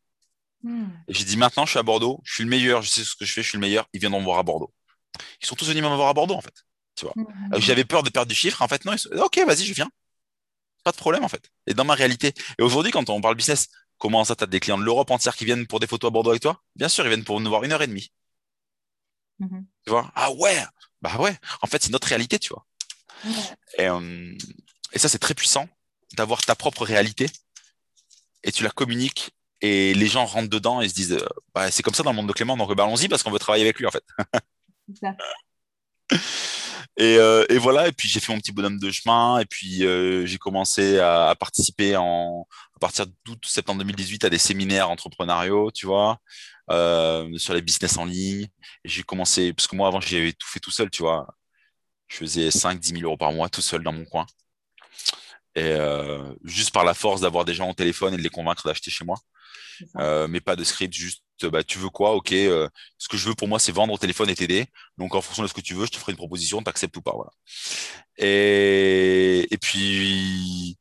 [0.63, 0.87] Hmm.
[1.09, 3.15] Et j'ai dit maintenant, je suis à Bordeaux, je suis le meilleur, je sais ce
[3.15, 4.73] que je fais, je suis le meilleur, ils viendront me voir à Bordeaux.
[5.41, 6.55] Ils sont tous venus me voir à Bordeaux, en fait.
[7.15, 7.23] Hmm.
[7.53, 8.61] Euh, J'avais peur de perdre du chiffre.
[8.61, 9.89] En fait, non, ils sont- ok, vas-y, je viens.
[10.89, 11.51] Pas de problème, en fait.
[11.67, 12.33] Et dans ma réalité.
[12.57, 13.67] Et aujourd'hui, quand on parle business,
[13.99, 16.31] comment ça, t'as des clients de l'Europe entière qui viennent pour des photos à Bordeaux
[16.31, 16.63] avec toi?
[16.75, 18.11] Bien sûr, ils viennent pour nous voir une heure et demie.
[19.37, 19.67] Mhm.
[19.85, 20.11] Tu vois?
[20.15, 20.57] Ah ouais
[21.03, 21.37] Bah ouais.
[21.61, 22.65] En fait, c'est notre réalité, tu vois.
[23.77, 24.35] Et, euh,
[24.91, 25.69] et ça, c'est très puissant
[26.17, 27.27] d'avoir ta propre réalité
[28.41, 29.29] et tu la communiques
[29.61, 32.15] et les gens rentrent dedans et se disent euh, bah, c'est comme ça dans le
[32.15, 34.03] monde de Clément, donc bah, allons-y parce qu'on veut travailler avec lui, en fait.
[34.87, 35.15] C'est ça.
[36.99, 39.85] Et, euh, et voilà, et puis j'ai fait mon petit bonhomme de chemin, et puis
[39.85, 44.89] euh, j'ai commencé à, à participer en, à partir d'août, septembre 2018 à des séminaires
[44.89, 46.19] entrepreneuriaux, tu vois,
[46.71, 48.47] euh, sur les business en ligne.
[48.83, 51.25] Et j'ai commencé, parce que moi avant j'avais tout fait tout seul, tu vois.
[52.09, 54.25] Je faisais 5-10 000 euros par mois tout seul dans mon coin.
[55.55, 55.75] Et
[56.43, 59.05] juste par la force d'avoir des gens au téléphone et de les convaincre d'acheter chez
[59.05, 59.17] moi.
[60.27, 62.31] Mais pas de script, juste bah, tu veux quoi, ok.
[62.33, 64.65] euh, ce que je veux pour moi, c'est vendre au téléphone et t'aider.
[64.97, 67.01] Donc en fonction de ce que tu veux, je te ferai une proposition, t'acceptes ou
[67.01, 67.31] pas, voilà.
[68.17, 70.77] Et, et puis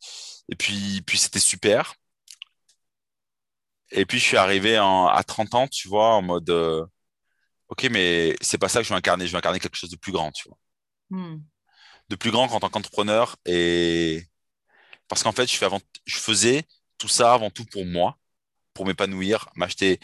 [0.51, 1.95] et puis puis c'était super.
[3.91, 6.85] Et puis je suis arrivé en- à 30 ans, tu vois, en mode euh,
[7.69, 9.27] ok, mais c'est pas ça que je veux incarner.
[9.27, 10.59] Je veux incarner quelque chose de plus grand, tu vois,
[11.11, 11.39] Hmm.
[12.09, 13.37] de plus grand qu'en tant qu'entrepreneur.
[13.47, 14.25] Et
[15.09, 16.65] parce qu'en fait, je fais avant, je faisais
[16.99, 18.19] tout ça avant tout pour moi,
[18.75, 20.01] pour m'épanouir, m'acheter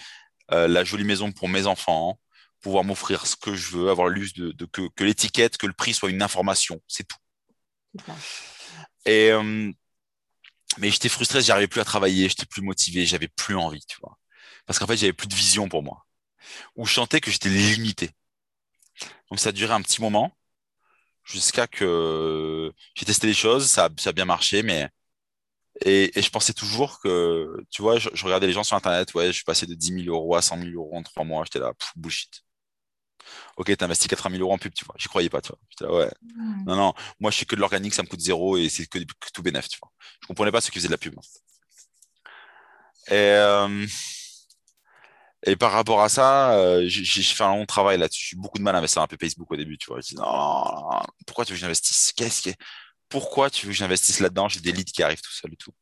[0.52, 2.20] euh, la jolie maison pour mes enfants,
[2.60, 5.66] pouvoir m'offrir ce que je veux, avoir le luxe de, de- que, que l'étiquette, que
[5.66, 7.18] le prix soit une information, c'est tout.
[9.06, 9.70] Et euh,
[10.78, 13.96] mais j'étais frustré, j'y arrivais plus à travailler, j'étais plus motivé, j'avais plus envie, tu
[14.00, 14.18] vois.
[14.66, 16.06] Parce qu'en fait, j'avais plus de vision pour moi.
[16.76, 18.10] Ou je sentais que j'étais limité.
[19.30, 20.36] Donc ça a duré un petit moment,
[21.24, 24.88] jusqu'à que j'ai testé des choses, ça, ça a bien marché, mais
[25.82, 29.12] et, et je pensais toujours que, tu vois, je, je regardais les gens sur Internet,
[29.14, 31.44] ouais, je suis passé de 10 000 euros à 100 000 euros en trois mois,
[31.44, 32.42] j'étais là, pff, bullshit.
[33.56, 35.58] Ok, t'as investi 80 000 euros en pub, tu vois, j'y croyais pas, tu vois.
[35.70, 36.10] J'étais là, ouais,
[36.66, 38.98] non, non, moi je fais que de l'organique, ça me coûte zéro et c'est que,
[38.98, 39.90] que tout bénéf, tu vois.
[40.22, 41.14] Je comprenais pas ceux qui faisaient de la pub.
[43.08, 43.86] Et, euh,
[45.46, 48.28] et par rapport à ça, euh, j'ai fait un long travail là-dessus.
[48.30, 50.00] J'ai eu beaucoup de mal à investir un peu Facebook au début, tu vois.
[50.00, 52.12] Je dis, non, non, non, pourquoi tu veux que j'investisse?
[52.16, 52.56] Qu'est-ce qui est...
[53.08, 54.48] Pourquoi tu veux que j'investisse là-dedans?
[54.48, 55.72] J'ai des leads qui arrivent tout seul et tout.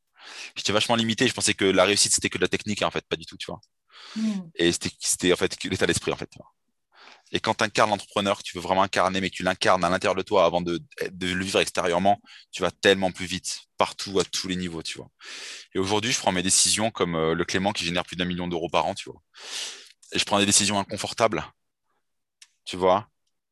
[0.55, 1.27] J'étais vachement limité.
[1.27, 3.27] Je pensais que la réussite, c'était que de la technique, et en fait, pas du
[3.27, 3.61] tout, tu vois.
[4.17, 4.49] Hmm.
[4.55, 6.29] Et c'était, en fait l'état d'esprit, en fait.
[6.29, 6.53] tu vois.
[7.35, 9.89] Et quand tu incarnes l'entrepreneur que tu veux vraiment incarner, mais que tu l'incarnes à
[9.89, 10.81] l'intérieur de toi avant de,
[11.11, 14.99] de, le vivre extérieurement, tu vas tellement plus vite, partout, à tous les niveaux, tu
[14.99, 15.09] vois.
[15.75, 18.49] Et aujourd'hui, je prends mes décisions comme euh, le Clément qui génère plus d'un million
[18.49, 19.23] d'euros par an, tu vois.
[20.13, 21.43] Et je prends des décisions inconfortables,
[22.67, 23.09] tu vois,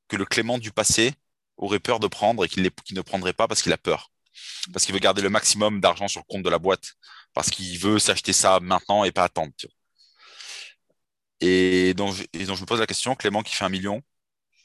[0.09, 1.15] que le Clément du passé
[1.61, 4.11] aurait peur de prendre et qu'il ne prendrait pas parce qu'il a peur.
[4.73, 6.95] Parce qu'il veut garder le maximum d'argent sur le compte de la boîte.
[7.35, 9.53] Parce qu'il veut s'acheter ça maintenant et pas attendre.
[11.41, 14.03] Et donc, je, me pose la question, Clément qui fait un million,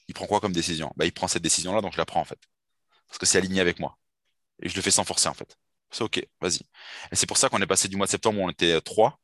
[0.08, 0.92] il prend quoi comme décision?
[0.98, 2.40] Bah, Il prend cette décision-là, donc je la prends en fait.
[3.08, 3.98] Parce que c'est aligné avec moi.
[4.62, 5.58] Et je le fais sans forcer en fait.
[5.92, 6.62] C'est OK, vas-y.
[7.12, 9.20] Et c'est pour ça qu'on est passé du mois de septembre où on était trois,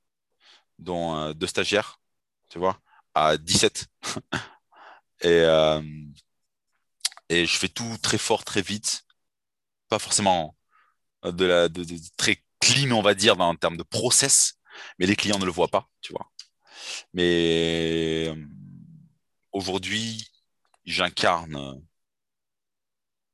[0.80, 2.00] dont euh, deux stagiaires,
[2.50, 2.80] tu vois,
[3.16, 3.88] à 17.
[5.22, 5.82] et, euh,
[7.32, 9.06] et je fais tout très fort, très vite.
[9.90, 10.58] Pas forcément
[11.24, 11.86] de la de,
[12.18, 14.60] très clean, on va dire, en termes de process,
[15.00, 16.30] mais les clients ne le voient pas, tu vois.
[17.14, 18.36] Mais euh,
[19.54, 20.30] aujourd'hui,
[20.86, 21.82] j'incarne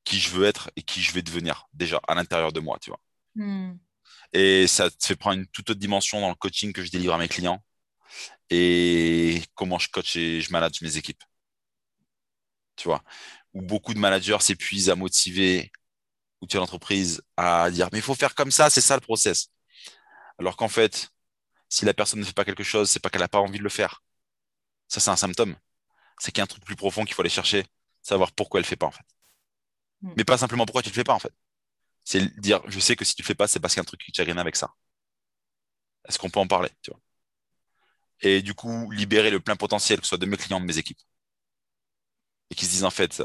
[0.03, 2.91] qui je veux être et qui je vais devenir déjà à l'intérieur de moi, tu
[2.91, 3.01] vois.
[3.35, 3.77] Hmm.
[4.33, 7.13] Et ça te fait prendre une toute autre dimension dans le coaching que je délivre
[7.13, 7.63] à mes clients
[8.49, 11.23] et comment je coach et je manage mes équipes.
[12.75, 13.03] Tu vois,
[13.57, 15.71] où beaucoup de managers s'épuisent à motiver
[16.41, 19.49] ou tu l'entreprise à dire mais il faut faire comme ça, c'est ça le process.
[20.39, 21.09] Alors qu'en fait,
[21.69, 23.63] si la personne ne fait pas quelque chose, c'est pas qu'elle n'a pas envie de
[23.63, 24.03] le faire.
[24.87, 25.55] Ça, c'est un symptôme.
[26.19, 27.65] C'est qu'il y a un truc plus profond qu'il faut aller chercher,
[28.01, 29.05] savoir pourquoi elle ne fait pas, en fait.
[30.01, 30.13] Hmm.
[30.17, 31.33] Mais pas simplement pourquoi tu ne le fais pas, en fait.
[32.03, 33.81] C'est dire, je sais que si tu ne le fais pas, c'est parce qu'il y
[33.81, 34.73] a un truc qui chagrine avec ça.
[36.07, 37.01] Est-ce qu'on peut en parler, tu vois?
[38.21, 40.77] Et du coup, libérer le plein potentiel, que ce soit de mes clients, de mes
[40.77, 40.99] équipes.
[42.49, 43.23] Et qu'ils se disent, en fait,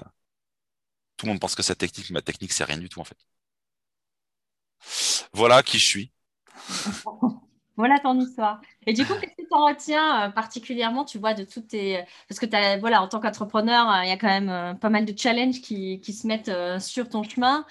[1.22, 3.16] tout le monde pense que c'est technique, ma technique, c'est rien du tout, en fait.
[5.32, 6.12] Voilà qui je suis.
[7.74, 8.60] Voilà ton histoire.
[8.86, 12.04] Et du coup, qu'est-ce que tu en retiens euh, particulièrement, tu vois, de toutes tes...
[12.28, 14.90] Parce que as, voilà, en tant qu'entrepreneur, euh, il y a quand même euh, pas
[14.90, 17.64] mal de challenges qui, qui se mettent sur ton chemin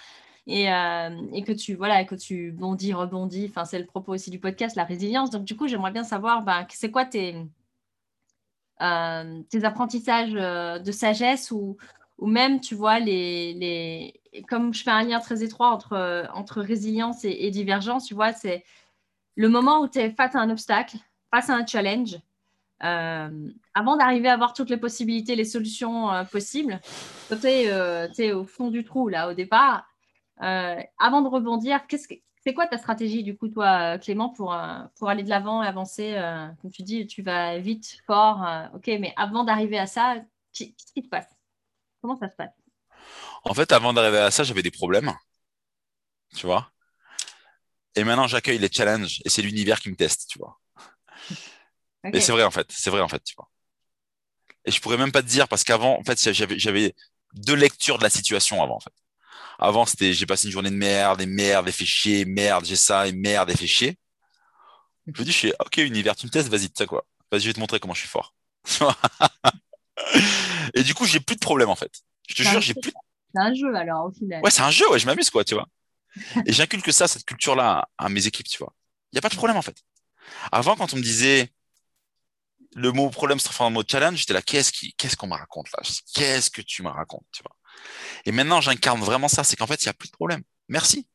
[0.48, 3.46] et, et, que tu voilà que tu bondis, rebondis.
[3.50, 5.30] Enfin, c'est le propos aussi du podcast, la résilience.
[5.30, 7.36] Donc, du coup, j'aimerais bien savoir, ben, c'est quoi tes,
[8.80, 11.78] tes apprentissages de sagesse ou,
[12.22, 14.44] ou même, tu vois, les, les...
[14.48, 18.64] comme je fais un lien très étroit entre, entre résilience et, divergence, tu vois, c'est
[19.36, 20.98] le moment où tu es face à un obstacle,
[21.32, 22.20] face à un challenge,
[22.84, 26.80] euh, avant d'arriver à voir toutes les possibilités, les solutions euh, possibles,
[27.30, 29.88] tu es, euh, au fond du trou, là, au départ.
[30.38, 31.80] avant de rebondir,
[32.44, 34.56] c'est quoi ta stratégie, du coup, toi, Clément, pour,
[34.98, 36.20] pour aller de l'avant et avancer
[36.62, 40.16] Comme tu dis, tu vas vite, fort, ok, mais avant d'arriver à ça,
[40.54, 41.41] qu'est-ce qui se passe?
[42.02, 42.52] Comment ça se passe?
[43.44, 45.14] En fait, avant d'arriver à ça, j'avais des problèmes.
[46.36, 46.72] Tu vois?
[47.96, 50.60] Et maintenant, j'accueille les challenges et c'est l'univers qui me teste, tu vois.
[52.04, 52.68] Mais c'est vrai, en fait.
[52.72, 53.50] C'est vrai, en fait, tu vois.
[54.66, 56.96] Et je pourrais même pas te dire parce qu'avant, en fait, j'avais
[57.34, 58.94] deux lectures de la situation avant, en fait.
[59.60, 62.76] Avant, c'était j'ai passé une journée de merde, et merde, et fait chier, merde, j'ai
[62.76, 63.98] ça, et merde, et fait chier.
[65.08, 67.06] Je me dis, je suis, ok, univers, tu me testes, vas-y, tu sais quoi.
[67.32, 68.34] Vas-y, je vais te montrer comment je suis fort.
[70.74, 71.92] et du coup, j'ai plus de problème, en fait.
[72.28, 72.92] Je te jure, j'ai plus.
[73.34, 74.42] C'est un jeu, alors, au final.
[74.44, 75.68] Ouais, c'est un jeu, ouais, je m'amuse, quoi, tu vois.
[76.46, 78.74] Et j'inculque ça, cette culture-là, à mes équipes, tu vois.
[79.12, 79.78] Il n'y a pas de problème, en fait.
[80.52, 81.52] Avant, quand on me disait
[82.74, 85.34] le mot problème se transforme en mot challenge, j'étais là, qu'est-ce qui, qu'est-ce qu'on me
[85.34, 85.84] raconte là?
[86.14, 87.56] Qu'est-ce que tu me racontes, tu vois?
[88.26, 90.44] Et maintenant, j'incarne vraiment ça, c'est qu'en fait, il n'y a plus de problème.
[90.70, 91.08] Merci.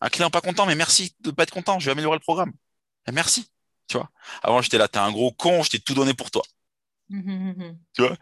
[0.00, 2.20] Un client pas content, mais merci de ne pas être content, je vais améliorer le
[2.20, 2.52] programme.
[3.08, 3.50] Et merci,
[3.88, 4.10] tu vois.
[4.42, 6.42] Avant, j'étais là, t'es un gros con, je t'ai tout donné pour toi.
[7.94, 8.16] Tu vois?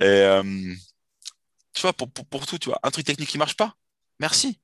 [0.00, 0.74] Et euh,
[1.72, 3.76] tu vois, pour, pour, pour, tout, tu vois, un truc technique qui marche pas,
[4.18, 4.60] merci.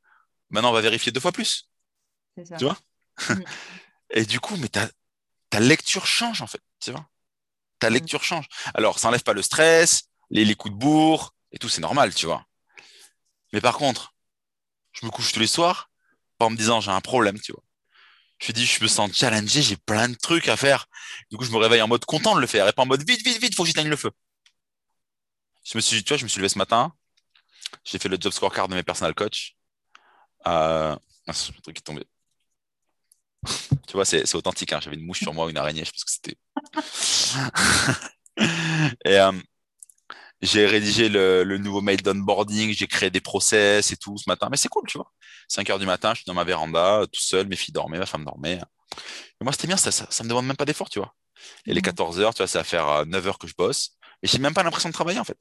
[0.50, 1.70] Maintenant, on va vérifier deux fois plus.
[2.44, 2.56] Ça.
[2.56, 2.78] Tu vois?
[4.10, 4.88] Et du coup, mais ta,
[5.50, 6.62] ta lecture change, en fait.
[6.80, 7.06] Tu vois?
[7.78, 8.48] Ta lecture change.
[8.74, 12.14] Alors, ça n'enlève pas le stress, les, les coups de bourre et tout, c'est normal,
[12.14, 12.44] tu vois.
[13.52, 14.14] Mais par contre,
[14.92, 15.90] je me couche tous les soirs
[16.38, 17.62] en me disant j'ai un problème, tu vois.
[18.38, 20.86] Je me dis, je me sens challengé, j'ai plein de trucs à faire.
[21.30, 23.06] Du coup, je me réveille en mode content de le faire et pas en mode
[23.08, 24.10] vite, vite, vite, faut que j'éteigne le feu.
[25.64, 26.92] Je me suis, tu vois, je me suis levé ce matin,
[27.84, 29.56] j'ai fait le job scorecard de mes personal coach.
[30.46, 30.96] Euh...
[31.62, 32.04] Truc est tombé.
[33.86, 34.72] tu vois, c'est authentique.
[34.72, 34.80] Hein.
[34.80, 35.84] J'avais une mouche sur moi, une araignée.
[35.84, 36.36] Je pense que c'était.
[39.04, 39.32] et euh,
[40.40, 42.72] j'ai rédigé le, nouveau mail d'onboarding.
[42.72, 44.48] J'ai créé des process et tout ce matin.
[44.50, 45.12] Mais c'est cool, tu vois.
[45.48, 47.46] 5 heures du matin, je suis dans ma véranda, tout seul.
[47.48, 48.60] Mes filles dormaient, ma femme dormait.
[49.40, 49.76] Et moi, c'était bien.
[49.76, 51.14] Ça, ça, me demande même pas d'effort, tu vois.
[51.66, 52.20] Et les 14 mmh.
[52.20, 53.96] heures, tu vois, ça va faire 9 euh, heures que je bosse.
[54.22, 55.38] Mais j'ai même pas l'impression de travailler, en fait.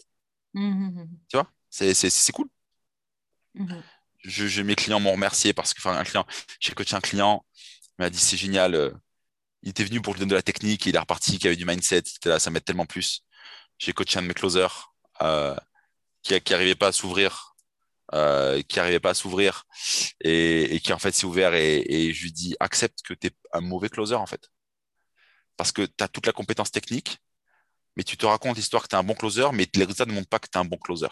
[0.53, 2.47] Mmh, mmh, tu vois, c'est cool
[4.23, 6.25] je, mes clients m'ont remercié parce que, enfin, un client,
[6.59, 7.45] j'ai coaché un client,
[7.99, 8.75] il m'a dit c'est génial.
[8.75, 8.91] Euh,
[9.63, 11.65] il était venu pour lui donner de la technique, il est reparti, qui avait du
[11.65, 13.25] mindset, là, ça m'aide tellement plus.
[13.77, 15.55] J'ai coaché un de mes closers euh,
[16.23, 17.55] qui n'arrivait pas à s'ouvrir,
[18.13, 19.65] euh, qui n'arrivait pas à s'ouvrir
[20.21, 23.61] et, qui en fait s'est ouvert et, je lui dis accepte que tu es un
[23.61, 24.49] mauvais closer en fait.
[25.55, 27.17] Parce que tu as toute la compétence technique,
[27.95, 30.13] mais tu te racontes l'histoire que tu es un bon closer, mais les résultats ne
[30.13, 31.07] montrent pas que tu es un bon closer.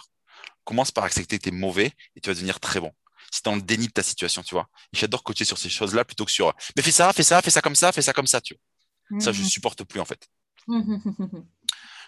[0.63, 2.91] Commence par accepter que tu es mauvais et tu vas devenir très bon.
[3.31, 4.69] Tu dans le déni de ta situation, tu vois.
[4.93, 7.61] J'adore coacher sur ces choses-là plutôt que sur mais fais ça, fais ça, fais ça
[7.61, 9.19] comme ça, fais ça comme ça, tu vois.
[9.19, 9.49] Ça, je ne mhm.
[9.49, 10.27] supporte plus en fait.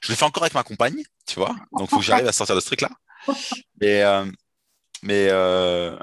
[0.02, 1.56] Je le fais encore avec ma compagne, tu vois.
[1.72, 2.90] Donc, il faut que j'arrive à sortir de ce truc-là.
[3.82, 4.26] Mais, euh,
[5.06, 6.00] euh,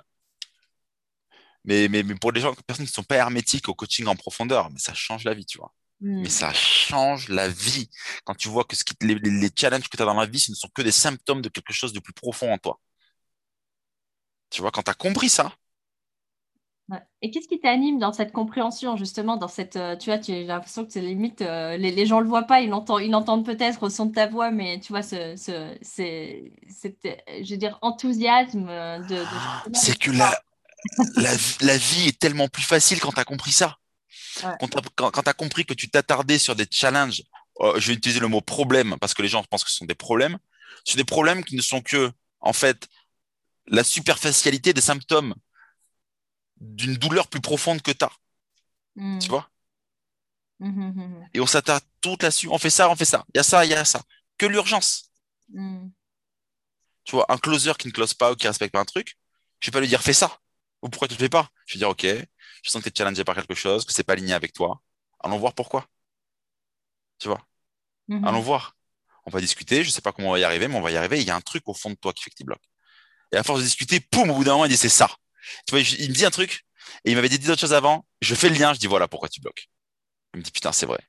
[1.65, 4.15] mais, mais, mais, pour les gens, personnes qui ne sont pas hermétiques au coaching en
[4.15, 5.75] profondeur, mais ça change la vie, tu vois.
[6.01, 6.23] Hmm.
[6.23, 7.89] Mais ça change la vie.
[8.25, 10.39] Quand tu vois que ce qui, les, les challenges que tu as dans la vie,
[10.39, 12.79] ce ne sont que des symptômes de quelque chose de plus profond en toi.
[14.51, 15.53] Tu vois, quand tu as compris ça,
[17.23, 20.43] et qu'est-ce qui t'anime dans cette compréhension, justement, dans cette, euh, tu vois, tu as
[20.43, 23.45] l'impression que c'est limite, euh, les, les gens le voient pas, ils l'entendent, ils l'entendent
[23.45, 27.79] peut-être au son de ta voix, mais tu vois, ce, ce, c'est, je veux dire,
[27.81, 29.25] enthousiasme de.
[29.73, 30.31] c'est que la,
[31.17, 33.79] la, vie est tellement plus facile quand tu as compris ça.
[34.61, 37.23] Quand tu as, compris que tu t'attardais sur des challenges,
[37.57, 39.87] oh, je vais utiliser le mot problème parce que les gens pensent que ce sont
[39.87, 40.39] des problèmes,
[40.85, 42.89] sur des problèmes qui ne sont que, en fait,
[43.69, 45.35] la superficialité des symptômes
[46.65, 48.13] d'une douleur plus profonde que tu as.
[48.97, 49.19] Hmm.
[49.19, 49.49] Tu vois?
[50.61, 52.49] Hmm, hmm, Et on s'attarde toute là-dessus.
[52.49, 53.25] On fait ça, on fait ça.
[53.35, 54.03] Il y a ça, il y a ça.
[54.39, 55.11] Que l'urgence.
[57.05, 59.17] Tu vois, un closer qui ne close pas ou qui respecte pas un truc,
[59.61, 60.39] je vais pas lui dire fais ça.
[60.83, 61.49] Ou pourquoi tu le fais pas?
[61.67, 64.05] Je vais dire ok, je sens que tu es challengé par quelque chose, que c'est
[64.05, 64.83] pas aligné avec toi.
[65.21, 65.87] Allons voir pourquoi.
[67.19, 67.41] Tu vois?
[68.23, 68.77] Allons voir.
[69.27, 70.97] On va discuter, je sais pas comment on va y arriver, mais on va y
[70.97, 71.21] arriver.
[71.21, 72.63] Il y a un truc au fond de toi qui fait que tu bloques.
[73.33, 75.11] Et à force de discuter, poum, au bout d'un moment, il dit c'est ça.
[75.67, 76.65] Tu vois, il me dit un truc
[77.05, 78.07] et il m'avait dit d'autres choses avant.
[78.21, 79.69] Je fais le lien, je dis voilà pourquoi tu bloques.
[80.35, 81.01] Il me dit putain, c'est vrai.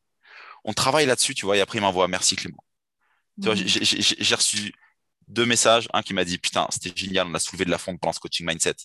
[0.63, 2.63] On travaille là-dessus, tu vois, et après il m'envoie merci Clément.
[3.41, 4.73] Tu vois, j'ai reçu
[5.27, 7.99] deux messages, un qui m'a dit putain, c'était génial, on a soulevé de la fonte
[7.99, 8.75] pendant ce coaching mindset,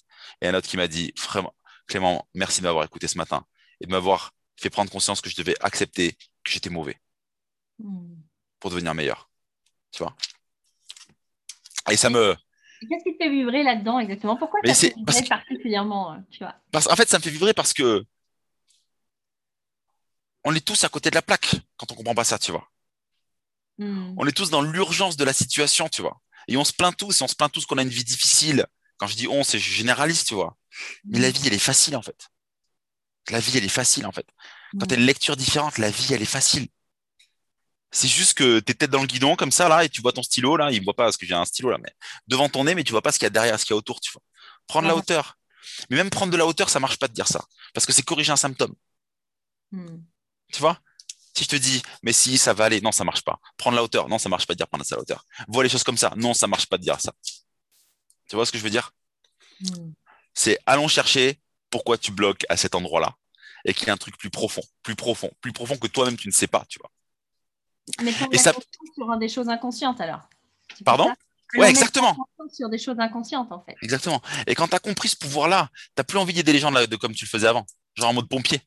[0.40, 1.54] et un autre qui m'a dit vraiment
[1.86, 3.44] Clément, merci de m'avoir écouté ce matin
[3.80, 6.12] et de m'avoir fait prendre conscience que je devais accepter
[6.44, 7.00] que j'étais mauvais
[7.78, 8.14] hmm.
[8.60, 9.30] pour devenir meilleur.
[9.90, 10.14] Tu vois?
[11.90, 12.36] Et ça me
[12.88, 14.37] Qu'est-ce qui te fait vibrer là-dedans exactement?
[14.37, 16.55] Pourquoi ça te fait vibrer particulièrement euh, tu vois?
[16.73, 18.05] Parce, En fait, ça me fait vibrer parce que
[20.45, 22.69] on est tous à côté de la plaque quand on comprend pas ça, tu vois.
[23.79, 24.14] Hmm.
[24.16, 26.21] On est tous dans l'urgence de la situation, tu vois.
[26.49, 28.66] Et on se plaint tous, et on se plaint tous qu'on a une vie difficile.
[28.97, 30.57] Quand je dis on, c'est généraliste, tu vois.
[31.05, 31.33] Mais la hmm.
[31.33, 32.31] vie, elle est facile, en fait.
[33.31, 34.27] La vie, elle est facile, en fait.
[34.79, 36.69] Quand tu as une lecture différente, la vie, elle est facile.
[37.92, 40.12] C'est juste que tu es tête dans le guidon comme ça, là, et tu vois
[40.12, 40.70] ton stylo, là.
[40.70, 41.92] Il ne voit pas parce que j'ai un stylo, là, mais
[42.29, 43.74] devant ton nez, mais tu vois pas ce qu'il y a derrière, ce qu'il y
[43.74, 44.22] a autour, tu vois.
[44.66, 45.37] Prendre la hauteur.
[45.88, 47.44] Mais même prendre de la hauteur, ça marche pas de dire ça.
[47.74, 48.74] Parce que c'est corriger un symptôme.
[49.72, 49.98] Hmm.
[50.53, 50.79] Tu vois?
[51.37, 53.38] Si je te dis, mais si, ça va aller, non, ça marche pas.
[53.57, 55.24] Prendre la hauteur, non, ça marche pas de dire prendre la hauteur.
[55.48, 57.12] Vois les choses comme ça, non, ça marche pas de dire ça.
[58.29, 58.92] Tu vois ce que je veux dire?
[59.61, 59.92] Hmm.
[60.35, 63.14] C'est allons chercher pourquoi tu bloques à cet endroit-là
[63.64, 66.29] et qu'il y a un truc plus profond, plus profond, plus profond que toi-même tu
[66.29, 66.90] ne sais pas, tu vois.
[68.03, 68.53] Mais et ça...
[68.94, 70.29] sur des choses inconscientes alors.
[70.85, 71.12] Pardon?
[71.55, 72.16] Ouais, exactement.
[72.53, 73.76] Sur des choses inconscientes, en fait.
[73.83, 74.22] Exactement.
[74.46, 76.96] Et quand tu as compris ce pouvoir-là, tu n'as plus envie d'aider les gens de,
[76.96, 78.61] comme tu le faisais avant, genre en mode pompier.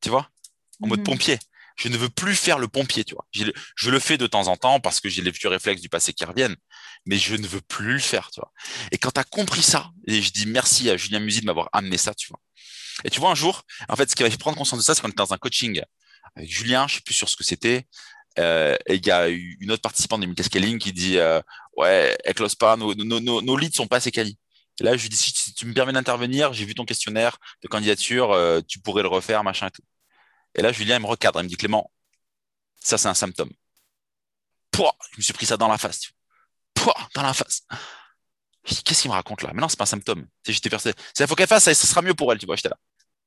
[0.00, 0.28] Tu vois?
[0.80, 1.06] En mode mhm.
[1.06, 1.38] pompier.
[1.76, 3.26] Je ne veux plus faire le pompier, tu vois.
[3.32, 6.14] Je le fais de temps en temps parce que j'ai les vieux réflexes du passé
[6.14, 6.56] qui reviennent,
[7.04, 8.50] mais je ne veux plus le faire, tu vois.
[8.92, 11.68] Et quand tu as compris ça, et je dis merci à Julien Musi de m'avoir
[11.72, 12.40] amené ça, tu vois.
[13.04, 14.94] Et tu vois, un jour, en fait, ce qui m'a fait prendre conscience de ça,
[14.94, 15.82] c'est qu'on était dans un coaching
[16.38, 17.86] Julien, je sais plus sur ce que c'était.
[18.38, 21.40] Euh, et il y a une autre participante de Scaling qui dit euh,
[21.76, 24.38] Ouais, elle close pas, nos, nos, nos, nos, leads sont pas assez quali.
[24.78, 27.68] Et là, je lui dis Si tu me permets d'intervenir, j'ai vu ton questionnaire de
[27.68, 29.82] candidature, euh, tu pourrais le refaire, machin et tout.
[30.54, 31.90] Et là, Julien, il me recadre, il me dit Clément,
[32.80, 33.50] ça, c'est un symptôme.
[34.70, 36.10] Pouah, je me suis pris ça dans la face.
[36.74, 37.62] Pouah, dans la face.
[38.84, 39.52] Qu'est-ce qu'il me raconte là?
[39.54, 40.26] Mais non, c'est pas un symptôme.
[40.44, 40.98] J'étais persuadé.
[41.18, 42.78] Il faut qu'elle fasse, ça, ça sera mieux pour elle, tu vois, j'étais là.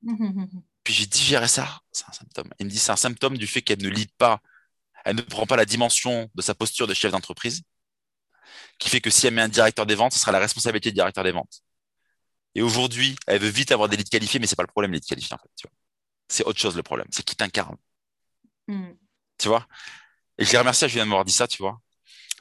[0.84, 2.50] Puis j'ai digéré ça, c'est un symptôme.
[2.60, 4.42] Il me dit c'est un symptôme du fait qu'elle ne lit pas,
[5.06, 7.64] elle ne prend pas la dimension de sa posture de chef d'entreprise,
[8.80, 10.96] qui fait que si elle met un directeur des ventes, ce sera la responsabilité du
[10.96, 11.62] directeur des ventes.
[12.56, 14.98] Et aujourd'hui, elle veut vite avoir des leads qualifiés, mais c'est pas le problème, les
[14.98, 15.70] leads qualifiés, en fait.
[16.28, 17.78] C'est autre chose le problème, c'est qui t'incarne.
[18.68, 18.94] Hmm.
[19.38, 19.68] Tu vois?
[20.38, 21.80] Et je les remercie à Julien de m'avoir dit ça, tu vois.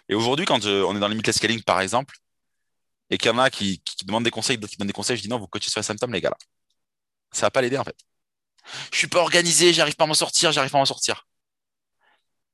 [0.09, 2.17] Et aujourd'hui, quand on est dans le scaling, par exemple,
[3.11, 5.23] et qu'il y en a qui, demandent des conseils, d'autres qui donnent des conseils, je
[5.23, 6.37] dis non, vous coachez sur les symptômes, les gars, là.
[7.33, 7.97] Ça va pas l'aider, en fait.
[8.93, 11.27] Je suis pas organisé, j'arrive pas à m'en sortir, j'arrive pas à m'en sortir.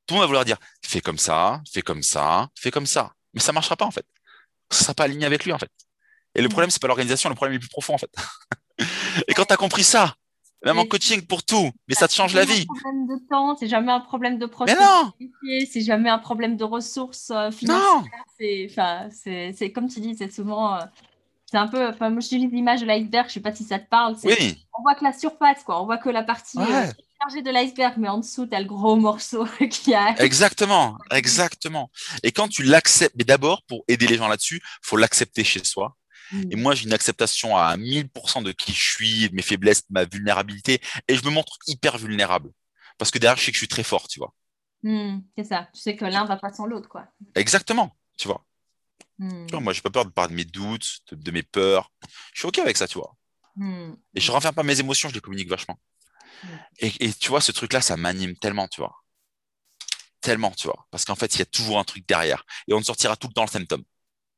[0.07, 3.12] Tout le monde va vouloir dire fais comme ça, fais comme ça, fais comme ça.
[3.33, 4.07] Mais ça marchera pas en fait.
[4.70, 5.70] Ça sera pas aligné avec lui en fait.
[6.35, 6.50] Et le mm.
[6.50, 8.11] problème, c'est pas l'organisation, le problème est plus profond en fait.
[9.29, 10.14] Et quand tu as compris ça,
[10.64, 12.66] Même en coaching pour tout, mais ça te change la C'est jamais vie.
[12.68, 16.64] un problème de temps, c'est jamais un problème de proximité, c'est jamais un problème de
[16.64, 18.05] ressources euh, non.
[18.38, 19.09] financières.
[19.55, 20.81] C'est comme tu dis, c'est souvent, euh,
[21.55, 23.88] c'est un peu, enfin, moi j'utilise l'image de l'iceberg, je sais pas si ça te
[23.88, 24.17] parle.
[24.25, 27.43] Oui, On voit que la surface, quoi, on voit que la partie euh, ouais, chargée
[27.43, 30.21] de l'iceberg, mais en dessous, tu as le gros morceau qui a.
[30.21, 31.90] exactement, exactement.
[32.25, 35.97] Et quand tu l'acceptes, mais d'abord, pour aider les gens là-dessus, faut l'accepter chez soi.
[36.51, 36.62] Et Mm.
[36.62, 40.05] moi, j'ai une acceptation à 1000% de qui je suis, de mes faiblesses, de ma
[40.05, 42.51] vulnérabilité, et je me montre hyper vulnérable.
[42.99, 44.35] Parce que derrière, je sais que je suis très fort, tu vois.
[44.83, 47.07] Mm, c'est ça, tu sais que l'un va pas sans l'autre, quoi.
[47.35, 48.45] Exactement, tu vois.
[49.18, 51.42] Mm, Tu vois, Moi, j'ai pas peur de parler de mes doutes, de, de mes
[51.42, 51.90] peurs.
[52.33, 53.16] Je suis OK avec ça, tu vois.
[53.57, 55.79] mm, Et je renferme pas mes émotions, je les communique vachement.
[56.42, 56.59] Mm.
[56.79, 58.94] Et, et tu vois, ce truc-là, ça m'anime tellement, tu vois.
[60.20, 60.87] Tellement, tu vois.
[60.90, 62.44] Parce qu'en fait, il y a toujours un truc derrière.
[62.66, 63.85] Et on sortira tout le temps le symptôme.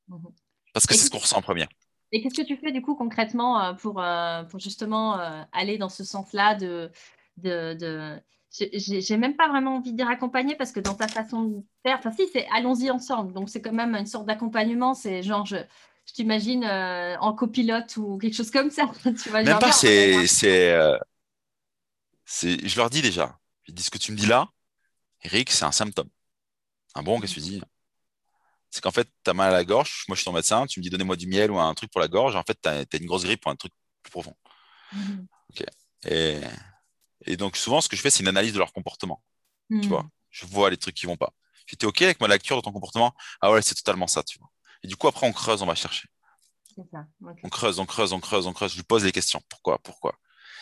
[0.09, 0.35] mhm.
[0.73, 1.67] Parce que c'est ce qu'on ressent en premier.
[2.13, 5.77] Et qu'est-ce que tu fais du coup concrètement euh, pour, euh, pour justement euh, aller
[5.79, 6.91] dans ce sens-là de,
[7.37, 8.21] de, de...
[8.73, 11.99] j'ai- même pas vraiment envie de dire accompagner parce que dans ta façon de faire,
[11.99, 13.33] enfin si, c'est allons-y ensemble.
[13.33, 14.95] Donc c'est quand même une sorte d'accompagnement.
[14.95, 15.57] C'est genre, je,
[16.07, 18.91] je t'imagine euh, en copilote ou quelque chose comme ça.
[19.05, 20.97] tu vois, Même pas, viens, c'est, c'est, euh,
[22.25, 23.39] c'est, je leur dis déjà.
[23.65, 24.49] Je dis ce que tu me dis là,
[25.23, 26.09] Eric, c'est un symptôme.
[26.95, 27.63] Un bon, qu'est-ce que tu dis?
[28.71, 30.05] C'est qu'en fait, tu as mal à la gorge.
[30.09, 30.67] Moi, je suis ton médecin.
[30.67, 32.37] Tu me dis, donnez-moi du miel ou un truc pour la gorge.
[32.37, 34.35] En fait, tu as, une grosse grippe ou un truc plus profond.
[34.93, 35.27] Mhm.
[36.05, 36.41] Et,
[37.25, 39.23] et donc, souvent, ce que je fais, c'est une analyse de leur comportement.
[39.71, 39.89] Tu Mhm.
[39.89, 41.33] vois, je vois les trucs qui vont pas.
[41.67, 43.15] J'étais OK avec ma lecture de ton comportement?
[43.41, 44.49] Ah ouais, c'est totalement ça, tu vois.
[44.83, 46.09] Et du coup, après, on creuse, on va chercher.
[46.93, 47.07] Ça.
[47.43, 48.73] On creuse, on creuse, on creuse, on creuse.
[48.73, 49.43] Je lui pose les questions.
[49.49, 49.79] Pourquoi?
[49.79, 50.15] Pourquoi?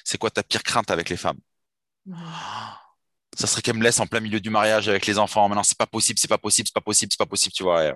[0.05, 1.39] C'est quoi ta pire crainte avec les femmes?
[2.07, 2.17] Mhm.
[3.37, 5.49] Ça serait qu'elle me laisse en plein milieu du mariage avec les enfants.
[5.49, 7.85] Maintenant, c'est pas possible, c'est pas possible, c'est pas possible, c'est pas possible, tu vois.
[7.85, 7.93] Et,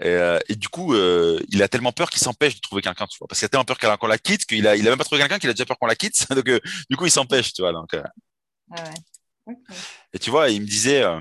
[0.00, 3.06] et, euh, et du coup, euh, il a tellement peur qu'il s'empêche de trouver quelqu'un,
[3.06, 3.28] tu vois.
[3.28, 5.20] Parce qu'il a tellement peur qu'on la quitte qu'il a, il a même pas trouvé
[5.20, 6.26] quelqu'un qu'il a déjà peur qu'on la quitte.
[6.30, 7.72] Donc, euh, du coup, il s'empêche, tu vois.
[7.72, 8.02] Donc, euh,
[8.72, 8.94] Ah ouais.
[9.46, 9.58] Ok.
[10.14, 11.20] et tu vois, il me disait, euh,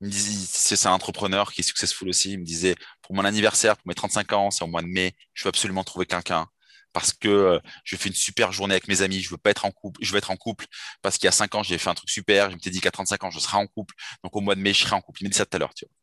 [0.00, 2.32] il me disait, c'est c'est un entrepreneur qui est successful aussi.
[2.32, 5.14] Il me disait, pour mon anniversaire, pour mes 35 ans, c'est au mois de mai,
[5.34, 6.46] je veux absolument trouver quelqu'un
[6.92, 9.20] parce que euh, je fais une super journée avec mes amis.
[9.20, 10.66] Je veux pas être en couple, je veux être en couple
[11.02, 12.50] parce qu'il y a 5 ans, j'ai fait un truc super.
[12.50, 13.94] Je m'étais dit qu'à 35 ans, je serai en couple.
[14.24, 15.22] Donc, au mois de mai, je serai en couple.
[15.22, 16.01] Il m'a dit ça tout à l'heure, tu vois.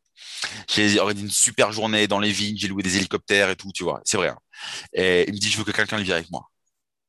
[0.67, 3.83] J'ai organisé une super journée dans les vignes, j'ai loué des hélicoptères et tout, tu
[3.83, 4.01] vois.
[4.05, 4.29] C'est vrai.
[4.29, 4.39] hein.
[4.93, 6.49] Et il me dit, je veux que quelqu'un vienne avec moi.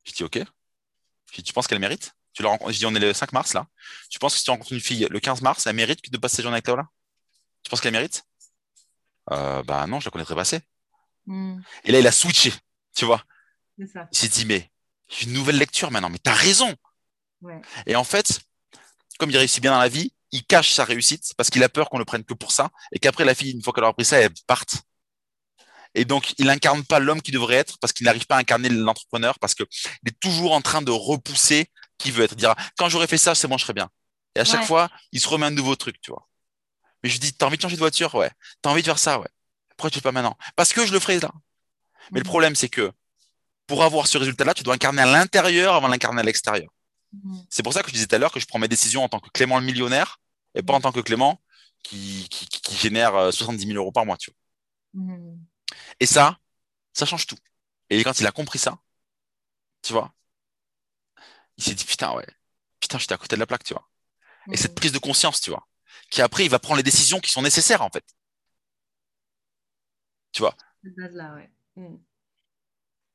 [0.05, 0.39] Je dis, OK.
[0.39, 2.13] Je dis, tu penses qu'elle mérite?
[2.33, 3.67] Tu la rencontres, je dis, on est le 5 mars, là.
[4.09, 6.37] Tu penses que si tu rencontres une fille le 15 mars, elle mérite de passer
[6.37, 6.87] cette journée avec toi, là?
[7.63, 8.25] Tu penses qu'elle mérite?
[9.33, 10.61] Euh, bah non, je la connaîtrais pas assez.
[11.27, 11.63] Mhm.
[11.85, 12.53] Et là, il a switché,
[12.97, 13.23] tu vois.
[13.79, 14.09] C'est ça.
[14.13, 14.71] Il s'est dit, mais
[15.09, 16.75] j'ai une nouvelle lecture maintenant, mais t'as raison.
[17.43, 17.61] Ouais.
[17.87, 18.41] Et en fait,
[19.19, 21.91] comme il réussit bien dans la vie, il cache sa réussite parce qu'il a peur
[21.91, 24.05] qu'on le prenne que pour ça et qu'après la fille, une fois qu'elle aura pris
[24.05, 24.77] ça, elle parte.
[25.95, 28.69] Et donc, il incarne pas l'homme qui devrait être parce qu'il n'arrive pas à incarner
[28.69, 29.67] l'entrepreneur parce qu'il
[30.07, 31.67] est toujours en train de repousser
[31.99, 32.33] qui veut être.
[32.33, 33.89] Il dira, quand j'aurais fait ça, c'est bon, je serais bien.
[34.37, 34.67] Et à chaque Ouais.
[34.67, 36.29] fois, il se remet un nouveau truc, tu vois.
[37.03, 38.15] Mais je lui dis, t'as envie de changer de voiture?
[38.15, 38.31] Ouais.
[38.63, 39.19] T'as envie de faire ça?
[39.19, 39.29] Ouais.
[39.77, 40.37] Pourquoi tu fais pas maintenant?
[40.55, 41.33] Parce que je le ferai là.
[42.13, 42.29] Mais le Mhm.
[42.31, 42.93] problème, c'est que
[43.67, 46.71] pour avoir ce résultat-là, tu dois incarner à l'intérieur avant d'incarner à l'extérieur.
[47.13, 47.47] Mhm.
[47.51, 49.09] C'est pour ça que je disais tout à l'heure que je prends mes décisions en
[49.09, 50.21] tant que Clément le millionnaire
[50.55, 51.41] et pas en tant que Clément
[51.83, 54.17] qui, qui, qui génère euh, 70 000 euros par mois.
[54.17, 54.37] Tu vois.
[54.93, 55.49] Mhm.
[56.01, 56.39] Et ça,
[56.95, 57.37] ça change tout.
[57.91, 58.79] Et quand il a compris ça,
[59.83, 60.13] tu vois,
[61.57, 62.27] il s'est dit putain, ouais,
[62.81, 63.89] putain, j'étais à côté de la plaque, tu vois.
[64.53, 64.77] Et cette Mhm.
[64.77, 65.67] prise de conscience, tu vois,
[66.11, 68.05] qui après, il va prendre les décisions qui sont nécessaires, en fait.
[70.33, 71.51] Tu vois, ouais.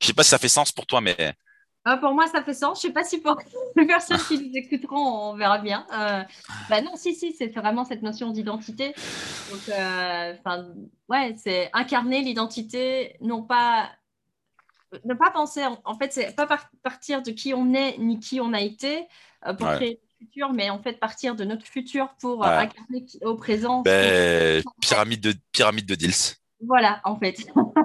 [0.01, 1.35] Je sais pas si ça fait sens pour toi, mais
[1.87, 2.79] Ah, pour moi, ça fait sens.
[2.81, 3.37] Je sais pas si pour
[3.75, 5.85] les personnes qui nous écouteront, on verra bien.
[5.93, 6.23] Euh,
[6.69, 8.93] bah non, si, si, c'est vraiment cette notion d'identité.
[9.51, 10.33] Donc, euh,
[11.09, 13.89] ouais, c'est incarner l'identité, non pas
[15.03, 15.61] ne pas penser.
[15.83, 19.07] En, fait, c'est pas par- partir de qui on est ni qui on a été
[19.45, 19.75] euh, pour Ouais.
[19.75, 22.47] créer notre futur, mais en fait partir de notre futur pour Ouais.
[22.47, 23.81] incarner au présent.
[23.81, 26.35] ben, pyramide de pyramide de deals.
[26.61, 27.35] Voilà, en fait.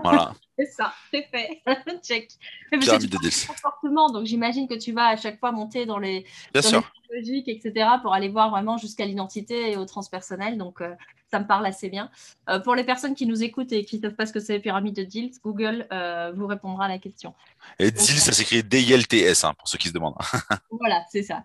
[0.05, 1.63] Voilà, C'est ça, c'est fait.
[2.03, 2.29] Check.
[2.71, 3.47] Mais parce que pyramide tu de deals.
[3.47, 4.11] comportement.
[4.11, 6.93] Donc j'imagine que tu vas à chaque fois monter dans les, Bien dans sûr.
[7.11, 10.59] les logiques, etc., pour aller voir vraiment jusqu'à l'identité et au transpersonnel.
[10.59, 10.95] Donc euh,
[11.31, 12.11] ça me parle assez bien.
[12.49, 14.55] Euh, pour les personnes qui nous écoutent et qui ne savent pas ce que c'est
[14.55, 17.35] les pyramides de Diels, Google euh, vous répondra à la question.
[17.79, 20.17] Et deals, ça s'écrit D-I-L-T-S, hein, pour ceux qui se demandent.
[20.81, 21.45] Voilà, c'est ça.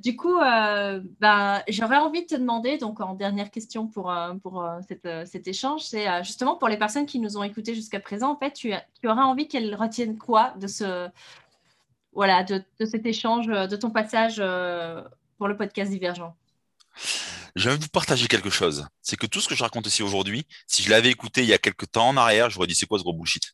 [0.00, 4.10] Du coup, ben, j'aurais envie de te demander, donc en dernière question pour,
[4.42, 8.30] pour cette, cet échange, c'est justement pour les personnes qui nous ont écoutés jusqu'à présent,
[8.32, 11.08] en fait, tu, as- tu aurais envie qu'elles retiennent quoi de, ce,
[12.12, 15.02] voilà, de, de cet échange, euh, de ton passage euh,
[15.38, 16.36] pour le podcast Divergent?
[17.56, 18.86] J'ai envie de vous partager quelque chose.
[19.02, 21.52] C'est que tout ce que je raconte ici aujourd'hui, si je l'avais écouté il y
[21.52, 23.52] a quelques temps en arrière, j'aurais dit c'est quoi ce gros bullshit?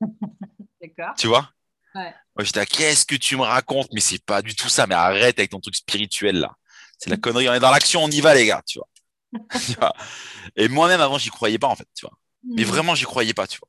[0.80, 1.50] D'accord Tu vois?
[1.94, 2.12] Ouais.
[2.36, 3.88] Moi, j'étais qu'est-ce que tu me racontes?
[3.92, 4.86] Mais c'est pas du tout ça.
[4.86, 6.54] Mais arrête avec ton truc spirituel, là.
[6.98, 7.48] C'est la connerie.
[7.48, 8.62] On est dans l'action, on y va, les gars.
[8.66, 8.88] Tu vois?
[10.56, 12.16] Et moi-même, avant, j'y croyais pas, en fait, tu vois.
[12.46, 12.66] Mais Mm.
[12.66, 13.68] vraiment, j'y croyais pas, tu vois.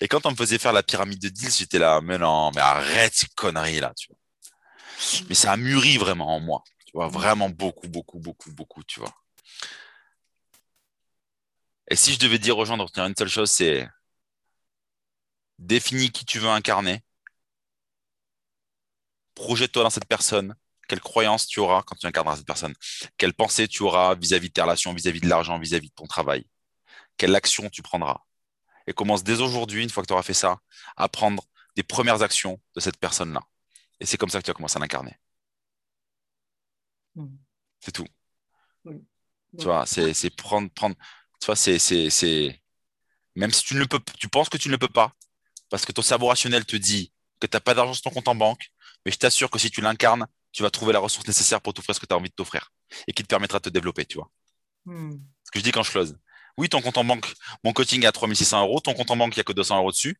[0.00, 2.60] Et quand on me faisait faire la pyramide de deals, j'étais là, mais non, mais
[2.60, 4.18] arrête ces conneries, là, tu vois.
[5.28, 7.08] Mais ça a mûri vraiment en moi, tu vois.
[7.08, 9.12] Vraiment beaucoup, beaucoup, beaucoup, beaucoup, tu vois.
[11.90, 13.86] Et si je devais dire aux gens de retenir une seule chose, c'est
[15.58, 17.00] définis qui tu veux incarner,
[19.34, 20.54] projette-toi dans cette personne,
[20.88, 22.74] quelle croyance tu auras quand tu incarneras cette personne,
[23.16, 26.46] quelle pensée tu auras vis-à-vis de tes relations, vis-à-vis de l'argent, vis-à-vis de ton travail,
[27.16, 28.20] quelle action tu prendras.
[28.86, 30.58] Et commence dès aujourd'hui, une fois que tu auras fait ça,
[30.96, 31.44] à prendre
[31.76, 33.42] des premières actions de cette personne-là.
[34.00, 35.18] Et c'est comme ça que tu vas commencer à l'incarner.
[37.14, 37.36] Mm.
[37.80, 38.06] C'est tout.
[38.84, 38.96] Oui.
[39.58, 40.96] Tu vois, c'est prendre, prendre.
[41.40, 42.60] Tu vois, c'est.
[43.36, 45.12] Même si tu ne le peux, tu penses que tu ne le peux pas,
[45.70, 48.28] parce que ton cerveau rationnel te dit que tu n'as pas d'argent sur ton compte
[48.28, 48.70] en banque,
[49.04, 51.96] mais je t'assure que si tu l'incarnes, tu vas trouver la ressource nécessaire pour t'offrir
[51.96, 52.72] ce que tu as envie de t'offrir
[53.08, 54.30] et qui te permettra de te développer, tu vois.
[54.84, 55.16] Mm.
[55.44, 56.16] Ce que je dis quand je close.
[56.56, 57.32] Oui, ton compte en banque,
[57.64, 59.78] mon coaching est à 3600 euros, ton compte en banque, il n'y a que 200
[59.78, 60.16] euros dessus.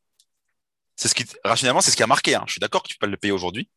[0.96, 2.34] C'est ce qui, rationnellement, c'est ce qui a marqué.
[2.34, 2.44] hein.
[2.46, 3.70] Je suis d'accord que tu peux le payer aujourd'hui,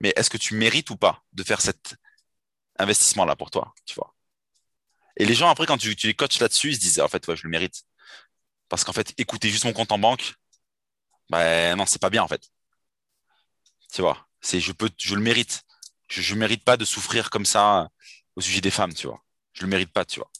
[0.00, 1.96] mais est-ce que tu mérites ou pas de faire cet
[2.78, 4.14] investissement-là pour toi, tu vois?
[5.16, 7.42] Et les gens, après, quand tu, les coaches là-dessus, ils se disent, en fait, je
[7.44, 7.84] le mérite.
[8.68, 10.34] Parce qu'en fait, écouter juste mon compte en banque,
[11.30, 12.50] ben non, c'est pas bien, en fait.
[13.92, 15.62] Tu vois, c'est, je peux, je le mérite.
[16.08, 17.88] Je, je mérite pas de souffrir comme ça
[18.36, 19.22] au sujet des femmes, tu vois.
[19.52, 20.30] Je le mérite pas, tu vois.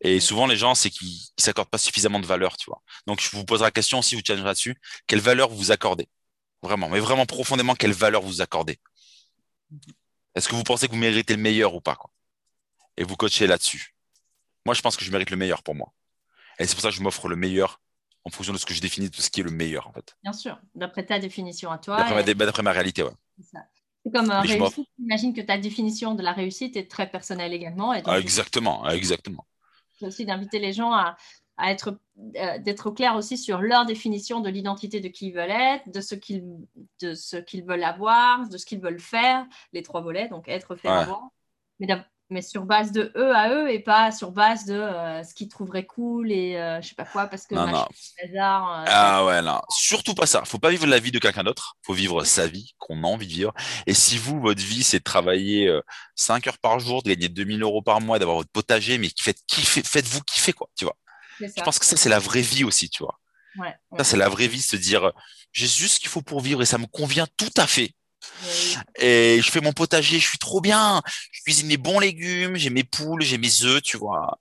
[0.00, 2.82] Et souvent, les gens, c'est qu'ils ne s'accordent pas suffisamment de valeur, tu vois.
[3.06, 4.76] Donc, je vous poserai la question, si vous challenge là-dessus,
[5.06, 6.08] quelle valeur vous vous accordez?
[6.62, 8.78] Vraiment, mais vraiment profondément, quelle valeur vous accordez?
[10.34, 12.10] Est-ce que vous pensez que vous méritez le meilleur ou pas quoi?
[12.96, 13.94] Et vous coachez là-dessus.
[14.64, 15.92] Moi, je pense que je mérite le meilleur pour moi.
[16.58, 17.80] Et c'est pour ça que je m'offre le meilleur
[18.24, 20.16] en fonction de ce que je définis de ce qui est le meilleur, en fait.
[20.22, 21.96] Bien sûr, d'après ta définition à toi.
[21.98, 23.12] D'après ma, et- ma réalité, ouais.
[23.40, 24.86] c'est comme euh, réussite.
[24.98, 27.94] J'imagine que ta définition de la réussite est très personnelle également.
[27.94, 29.46] Et donc, Ah, exactement, ah, exactement.
[29.96, 31.16] C'est aussi d'inviter les gens à,
[31.56, 31.98] à être,
[32.36, 36.00] euh, d'être clair aussi sur leur définition de l'identité de qui ils veulent être, de
[36.00, 36.44] ce qu'ils,
[37.00, 40.76] de ce qu'ils veulent avoir, de ce qu'ils veulent faire, les trois volets, donc être,
[40.76, 40.98] faire, Ouais.
[40.98, 41.30] avoir.
[41.78, 41.86] Mais,
[42.30, 45.48] mais sur base de eux à eux et pas sur base de euh, ce qu'ils
[45.48, 47.86] trouveraient cool et euh, je sais pas quoi parce que Non, non.
[48.24, 48.80] hasard.
[48.80, 50.44] euh, Ah ouais, non, surtout pas ça.
[50.44, 51.76] Faut pas vivre la vie de quelqu'un d'autre.
[51.82, 53.54] Faut vivre sa vie qu'on a envie de vivre.
[53.86, 55.80] Et si vous, votre vie, c'est de travailler euh,
[56.16, 59.38] 5 heures par jour, de gagner 2000 euros par mois, d'avoir votre potager, mais faites
[59.46, 60.96] kiffer, faites-vous kiffer, quoi, tu vois.
[61.40, 63.18] Je pense que ça, c'est la vraie vie aussi, tu vois.
[63.56, 63.98] Ouais, ouais.
[63.98, 65.10] Ça, c'est la vraie vie, se dire, euh,
[65.52, 67.92] j'ai juste ce qu'il faut pour vivre et ça me convient tout à fait.
[68.40, 68.86] Oui.
[68.98, 71.02] Et je fais mon potager, je suis trop bien.
[71.32, 74.40] Je cuisine mes bons légumes, j'ai mes poules, j'ai mes œufs, tu vois.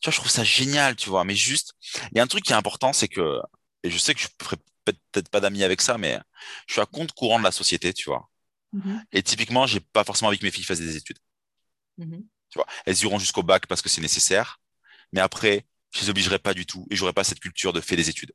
[0.00, 1.24] Tu vois, je trouve ça génial, tu vois.
[1.24, 1.74] Mais juste,
[2.12, 3.40] il y a un truc qui est important, c'est que,
[3.84, 6.20] et je sais que je ferai peut-être pas d'amis avec ça, mais
[6.66, 8.30] je suis à compte courant de la société, tu vois.
[8.72, 11.18] Mhm, Et typiquement, j'ai pas forcément envie que mes filles fassent des études.
[11.96, 12.28] mhm.
[12.50, 14.60] Tu vois, elles iront jusqu'au bac parce que c'est nécessaire.
[15.12, 17.96] Mais après, je les obligerai pas du tout et j'aurai pas cette culture de faire
[17.98, 18.32] des études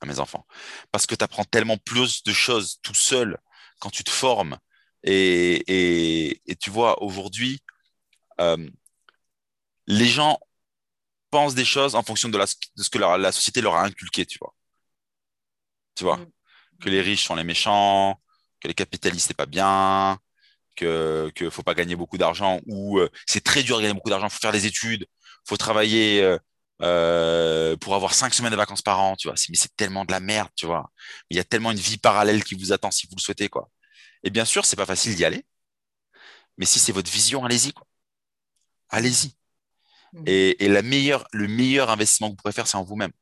[0.00, 0.46] à mes enfants.
[0.92, 3.38] Parce que tu apprends tellement plus de choses tout seul
[3.82, 4.58] quand tu te formes.
[5.04, 7.60] Et, et, et tu vois, aujourd'hui,
[8.40, 8.58] euh,
[9.86, 10.40] les gens
[11.30, 13.84] pensent des choses en fonction de, la, de ce que leur- la société leur a
[13.84, 14.54] inculqué, tu vois.
[15.94, 16.26] Tu vois, Mm.
[16.80, 18.20] que les riches sont les méchants,
[18.60, 20.18] que les capitalistes, c'est pas bien,
[20.76, 24.10] que que faut pas gagner beaucoup d'argent ou euh, c'est très dur de gagner beaucoup
[24.10, 25.06] d'argent, faut faire des études,
[25.46, 26.38] faut travailler euh,
[26.80, 29.36] euh, pour avoir cinq semaines de vacances par an, tu vois.
[29.48, 30.90] Mais c'est tellement de la merde, tu vois.
[31.30, 33.70] Il y a tellement une vie parallèle qui vous attend si vous le souhaitez, quoi.
[34.24, 35.44] Et bien sûr, c'est pas facile d'y aller,
[36.58, 37.86] mais si c'est votre vision, allez-y, quoi.
[38.88, 39.34] Allez-y.
[40.12, 40.24] Mhm.
[40.26, 43.12] Et, et la meilleure, le meilleur investissement que vous pourrez faire, c'est en vous-même.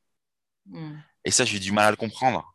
[0.67, 1.03] Mhm.
[1.25, 2.55] Et ça, j'ai du mal à le comprendre.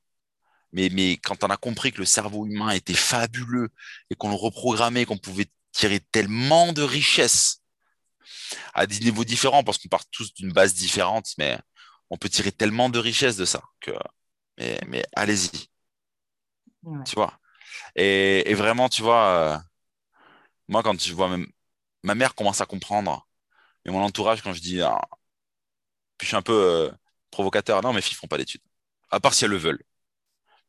[0.73, 3.69] Mais, mais quand on a compris que le cerveau humain était fabuleux
[4.09, 7.61] et qu'on le reprogrammait, qu'on pouvait tirer tellement de richesses
[8.73, 11.59] à des niveaux différents, parce qu'on part tous d'une base différente, mais
[12.09, 13.91] on peut tirer tellement de richesses de ça que,
[14.59, 15.69] mais, mais allez-y,
[16.83, 17.03] Ouais.
[17.03, 17.39] tu vois.
[17.95, 19.59] Et, et vraiment, tu vois, euh,
[20.67, 21.47] moi, quand je vois même,
[22.03, 23.27] ma mère commence à comprendre,
[23.85, 24.99] et mon entourage, quand je dis, ah,
[26.17, 26.91] puis je suis un peu euh,
[27.31, 28.61] provocateur, non, mes filles font pas d'études.
[29.11, 29.81] À part si elles le veulent.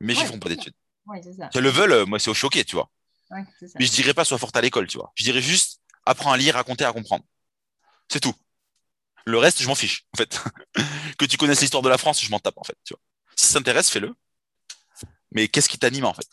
[0.01, 0.75] Mes filles Ouais, font pas d'études.
[1.07, 1.23] Ouais.
[1.23, 2.91] Si elles le veulent, euh, moi, c'est au choqué, tu vois.
[3.31, 3.79] Ouais, c'est ça.
[3.79, 5.13] Mais je dirais pas sois forte à l'école, tu vois.
[5.17, 7.25] Je dirais juste apprends à lire, à compter, à comprendre.
[8.09, 8.35] C'est tout.
[9.25, 10.41] Le reste, je m'en fiche, en fait.
[11.19, 12.77] que tu connaisses l'histoire de la France, je m'en tape, en fait.
[12.85, 13.01] Tu vois.
[13.37, 14.15] Si ça t'intéresse, fais-le.
[15.33, 16.29] Mais qu'est-ce qui t'anime, en fait?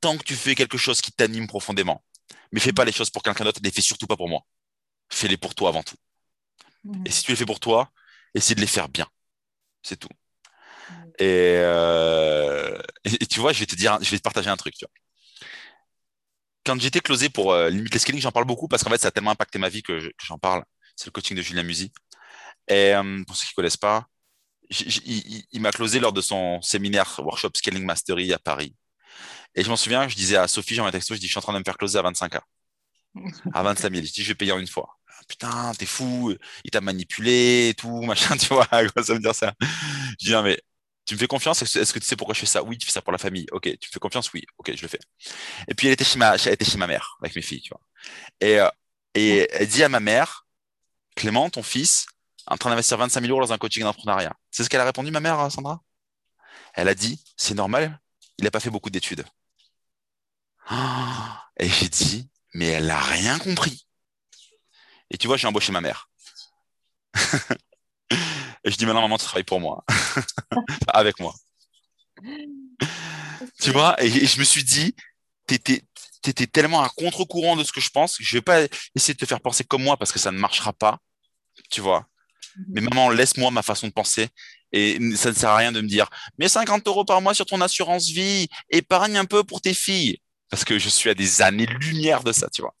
[0.00, 2.04] Tant que tu fais quelque chose qui t'anime profondément,
[2.52, 4.44] mais fais pas les choses pour quelqu'un d'autre, ne les fais surtout pas pour moi.
[5.10, 5.96] Fais-les pour toi avant tout.
[6.84, 7.04] Mhm.
[7.06, 7.90] Et si tu les fais pour toi,
[8.34, 9.06] essaie de les faire bien.
[9.82, 10.08] C'est tout.
[11.18, 14.74] Et, euh, et tu vois, je vais te dire, je vais te partager un truc.
[14.74, 15.48] Tu vois.
[16.64, 19.10] Quand j'étais closé pour euh, limite scaling, j'en parle beaucoup parce qu'en fait, ça a
[19.10, 20.64] tellement impacté ma vie que j'en parle.
[21.02, 21.90] C'est le coaching de Julien Musi.
[22.68, 24.06] Et euh, pour ceux qui ne connaissent pas,
[24.70, 28.76] il, m'a closé lors de son séminaire workshop Scaling Mastery à Paris.
[29.56, 31.38] Et je m'en souviens, je disais à Sophie, j'ai un texto, je dis, je suis
[31.38, 32.40] en train de me faire closer à 25K.
[33.52, 34.06] À 25 000.
[34.06, 34.96] Je dis, je vais payer en une fois.
[35.28, 36.32] Putain, t'es fou,
[36.64, 39.54] il t'a manipulé et tout, machin, tu vois, ça veut dire ça
[40.20, 40.60] Je dis, non, mais
[41.04, 41.62] tu me fais confiance?
[41.62, 42.62] Est-ce que tu sais pourquoi je fais ça?
[42.62, 43.46] Oui, tu fais ça pour la famille.
[43.50, 44.32] Ok, tu me fais confiance?
[44.32, 45.00] Oui, ok, je le fais.
[45.66, 47.70] Et puis elle était chez ma, elle était chez ma mère avec mes filles, tu
[47.70, 47.80] vois.
[48.40, 48.68] Et, euh,
[49.14, 50.46] et elle dit à ma mère,
[51.14, 52.06] Clément, ton fils,
[52.46, 54.34] en train d'investir 25 000 euros dans un coaching d'entrepreneuriat.
[54.50, 55.82] C'est ce qu'elle a répondu, ma mère, Sandra?
[56.74, 58.00] Elle a dit, c'est normal,
[58.38, 59.24] il n'a pas fait beaucoup d'études.
[61.58, 63.86] Et j'ai dit, mais elle n'a rien compris.
[65.10, 66.08] Et tu vois, j'ai embauché ma mère.
[68.64, 69.84] Et je dis maintenant, maman, tu travailles pour moi.
[70.88, 71.34] Avec moi.
[73.60, 74.94] tu vois, et, je me suis dit,
[75.46, 75.82] tu
[76.30, 78.62] étais, tellement à contre-courant de ce que je pense, je vais pas
[78.94, 80.98] essayer de te faire penser comme moi parce que ça ne marchera pas.
[81.70, 82.06] Tu vois.
[82.56, 82.64] Mhm.
[82.68, 84.28] Mais maman, laisse-moi ma façon de penser.
[84.72, 86.08] Et ça ne sert à rien de me dire,
[86.38, 90.18] mais 50 euros par mois sur ton assurance vie, épargne un peu pour tes filles.
[90.48, 92.74] Parce que je suis à des années-lumière de ça, tu vois.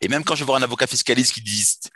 [0.00, 1.42] Et même quand je vois un avocat fiscaliste qui,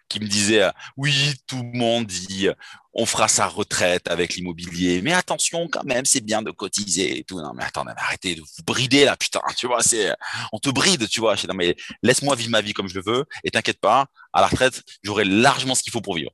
[0.09, 2.55] qui me disait euh, oui, tout le monde dit euh,
[2.95, 7.25] on fera sa retraite avec l'immobilier, mais attention quand même, c'est bien de cotiser et
[7.25, 7.41] tout.
[7.41, 10.15] Non, mais attends, arrêtez de vous brider là, putain, tu vois, c'est
[10.53, 11.37] on te bride, tu vois.
[11.47, 14.47] non, mais laisse-moi vivre ma vie comme je le veux et t'inquiète pas, à la
[14.47, 16.31] retraite, j'aurai largement ce qu'il faut pour vivre.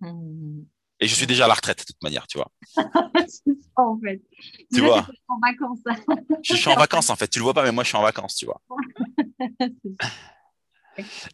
[0.00, 0.60] Mmh.
[1.00, 2.50] Et je suis déjà à la retraite de toute manière, tu vois.
[2.74, 4.20] c'est ça en fait.
[4.74, 5.06] Tu vois.
[5.08, 5.78] Je suis en vacances.
[6.42, 7.28] je suis en vacances en fait.
[7.28, 8.60] Tu le vois pas, mais moi je suis en vacances, tu vois.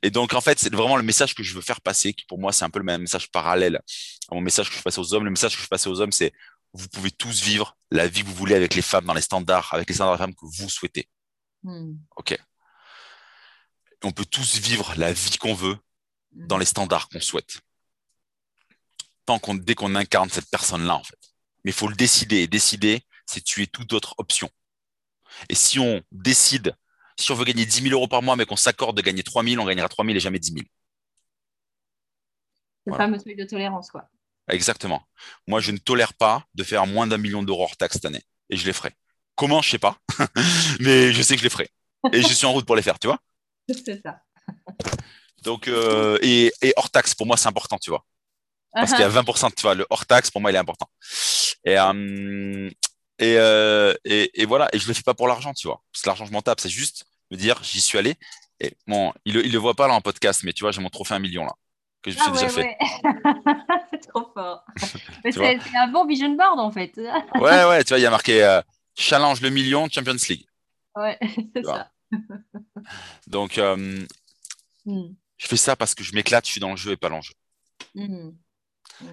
[0.02, 2.38] Et donc, en fait, c'est vraiment le message que je veux faire passer, qui pour
[2.38, 3.80] moi, c'est un peu le même message parallèle
[4.30, 5.24] à mon message que je passe aux hommes.
[5.24, 6.32] Le message que je passe aux hommes, c'est
[6.72, 9.72] vous pouvez tous vivre la vie que vous voulez avec les femmes dans les standards,
[9.72, 11.08] avec les standards de femmes que vous souhaitez.
[11.62, 11.94] Hmm.
[12.16, 12.36] OK.
[14.02, 15.78] On peut tous vivre la vie qu'on veut
[16.32, 16.46] hmm.
[16.46, 17.60] dans les standards qu'on souhaite.
[19.24, 21.18] Tant qu'on, dès qu'on incarne cette personne-là, en fait.
[21.64, 22.38] Mais il faut le décider.
[22.38, 24.50] Et décider, c'est tuer toute autre option.
[25.48, 26.76] Et si on décide
[27.18, 29.44] si on veut gagner 10 000 euros par mois, mais qu'on s'accorde de gagner 3
[29.44, 30.64] 000, on gagnera 3 000 et jamais 10 000.
[32.84, 34.08] C'est le fameux seuil de tolérance, quoi.
[34.48, 35.02] Exactement.
[35.46, 38.22] Moi, je ne tolère pas de faire moins d'un million d'euros hors taxe cette année.
[38.50, 38.92] Et je les ferai.
[39.36, 39.98] Comment, je ne sais pas.
[40.80, 41.70] mais je sais que je les ferai.
[42.12, 43.18] Et je suis en route pour les faire, tu vois
[43.68, 44.20] C'est ça.
[45.42, 48.04] Donc, euh, et, hors taxe, pour moi, c'est important, tu vois.
[48.72, 50.90] Parce qu'il y a 20%, tu vois, le hors taxe, pour moi, il est important.
[51.64, 52.70] Et, euh,
[53.36, 55.82] euh, et, et, voilà, et je le fais pas pour l'argent, tu vois.
[55.92, 56.60] Parce que l'argent, je m'en tape.
[56.60, 58.16] C'est juste me dire, j'y suis allé.
[58.60, 60.90] Et bon, il, il le voit pas là en podcast, mais tu vois, j'ai mon
[60.90, 61.52] trophée un million là,
[62.02, 62.76] que je me suis ah déjà fait.
[63.90, 64.64] c'est trop fort.
[65.24, 66.96] c'est un bon vision board en fait.
[67.34, 68.62] ouais, ouais, tu vois, il y a marqué euh,
[68.94, 70.46] Challenge le million Champions League.
[70.94, 71.18] Ouais,
[71.54, 71.90] c'est ça.
[73.26, 74.06] Donc, euh,
[74.86, 75.08] hmm.
[75.36, 77.34] je fais ça parce que je m'éclate, je suis dans le jeu et pas l'enjeu.
[77.94, 78.30] Hmm.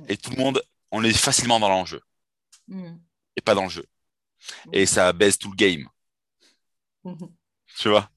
[0.07, 2.01] Et tout le monde, on est facilement dans l'enjeu.
[2.67, 2.97] Hmm
[3.35, 3.85] et pas dans le jeu.
[4.71, 5.87] Et ça baisse tout le game.
[7.77, 8.09] tu vois?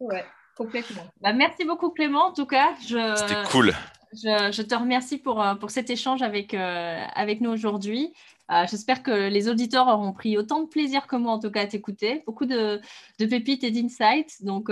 [0.00, 0.24] Ouais,
[0.56, 1.06] complètement.
[1.20, 2.74] Bah, merci beaucoup Clément, en tout cas.
[2.80, 3.74] C'était cool.
[4.22, 8.12] Je, te remercie pour, euh, pour cet échange avec, euh, avec nous aujourd'hui.
[8.50, 11.62] Euh, j'espère que les auditeurs auront pris autant de plaisir que moi, en tout cas,
[11.62, 12.22] à t'écouter.
[12.26, 12.80] Beaucoup de,
[13.18, 14.42] de, pépites et d'insights.
[14.42, 14.70] Donc,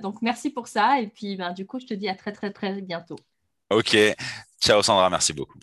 [0.00, 1.00] donc, merci pour ça.
[1.00, 3.16] Et puis, ben, du coup, je te dis à très, très, très bientôt.
[3.70, 3.96] OK.
[4.60, 5.08] Ciao, Sandra.
[5.08, 5.58] Merci beaucoup.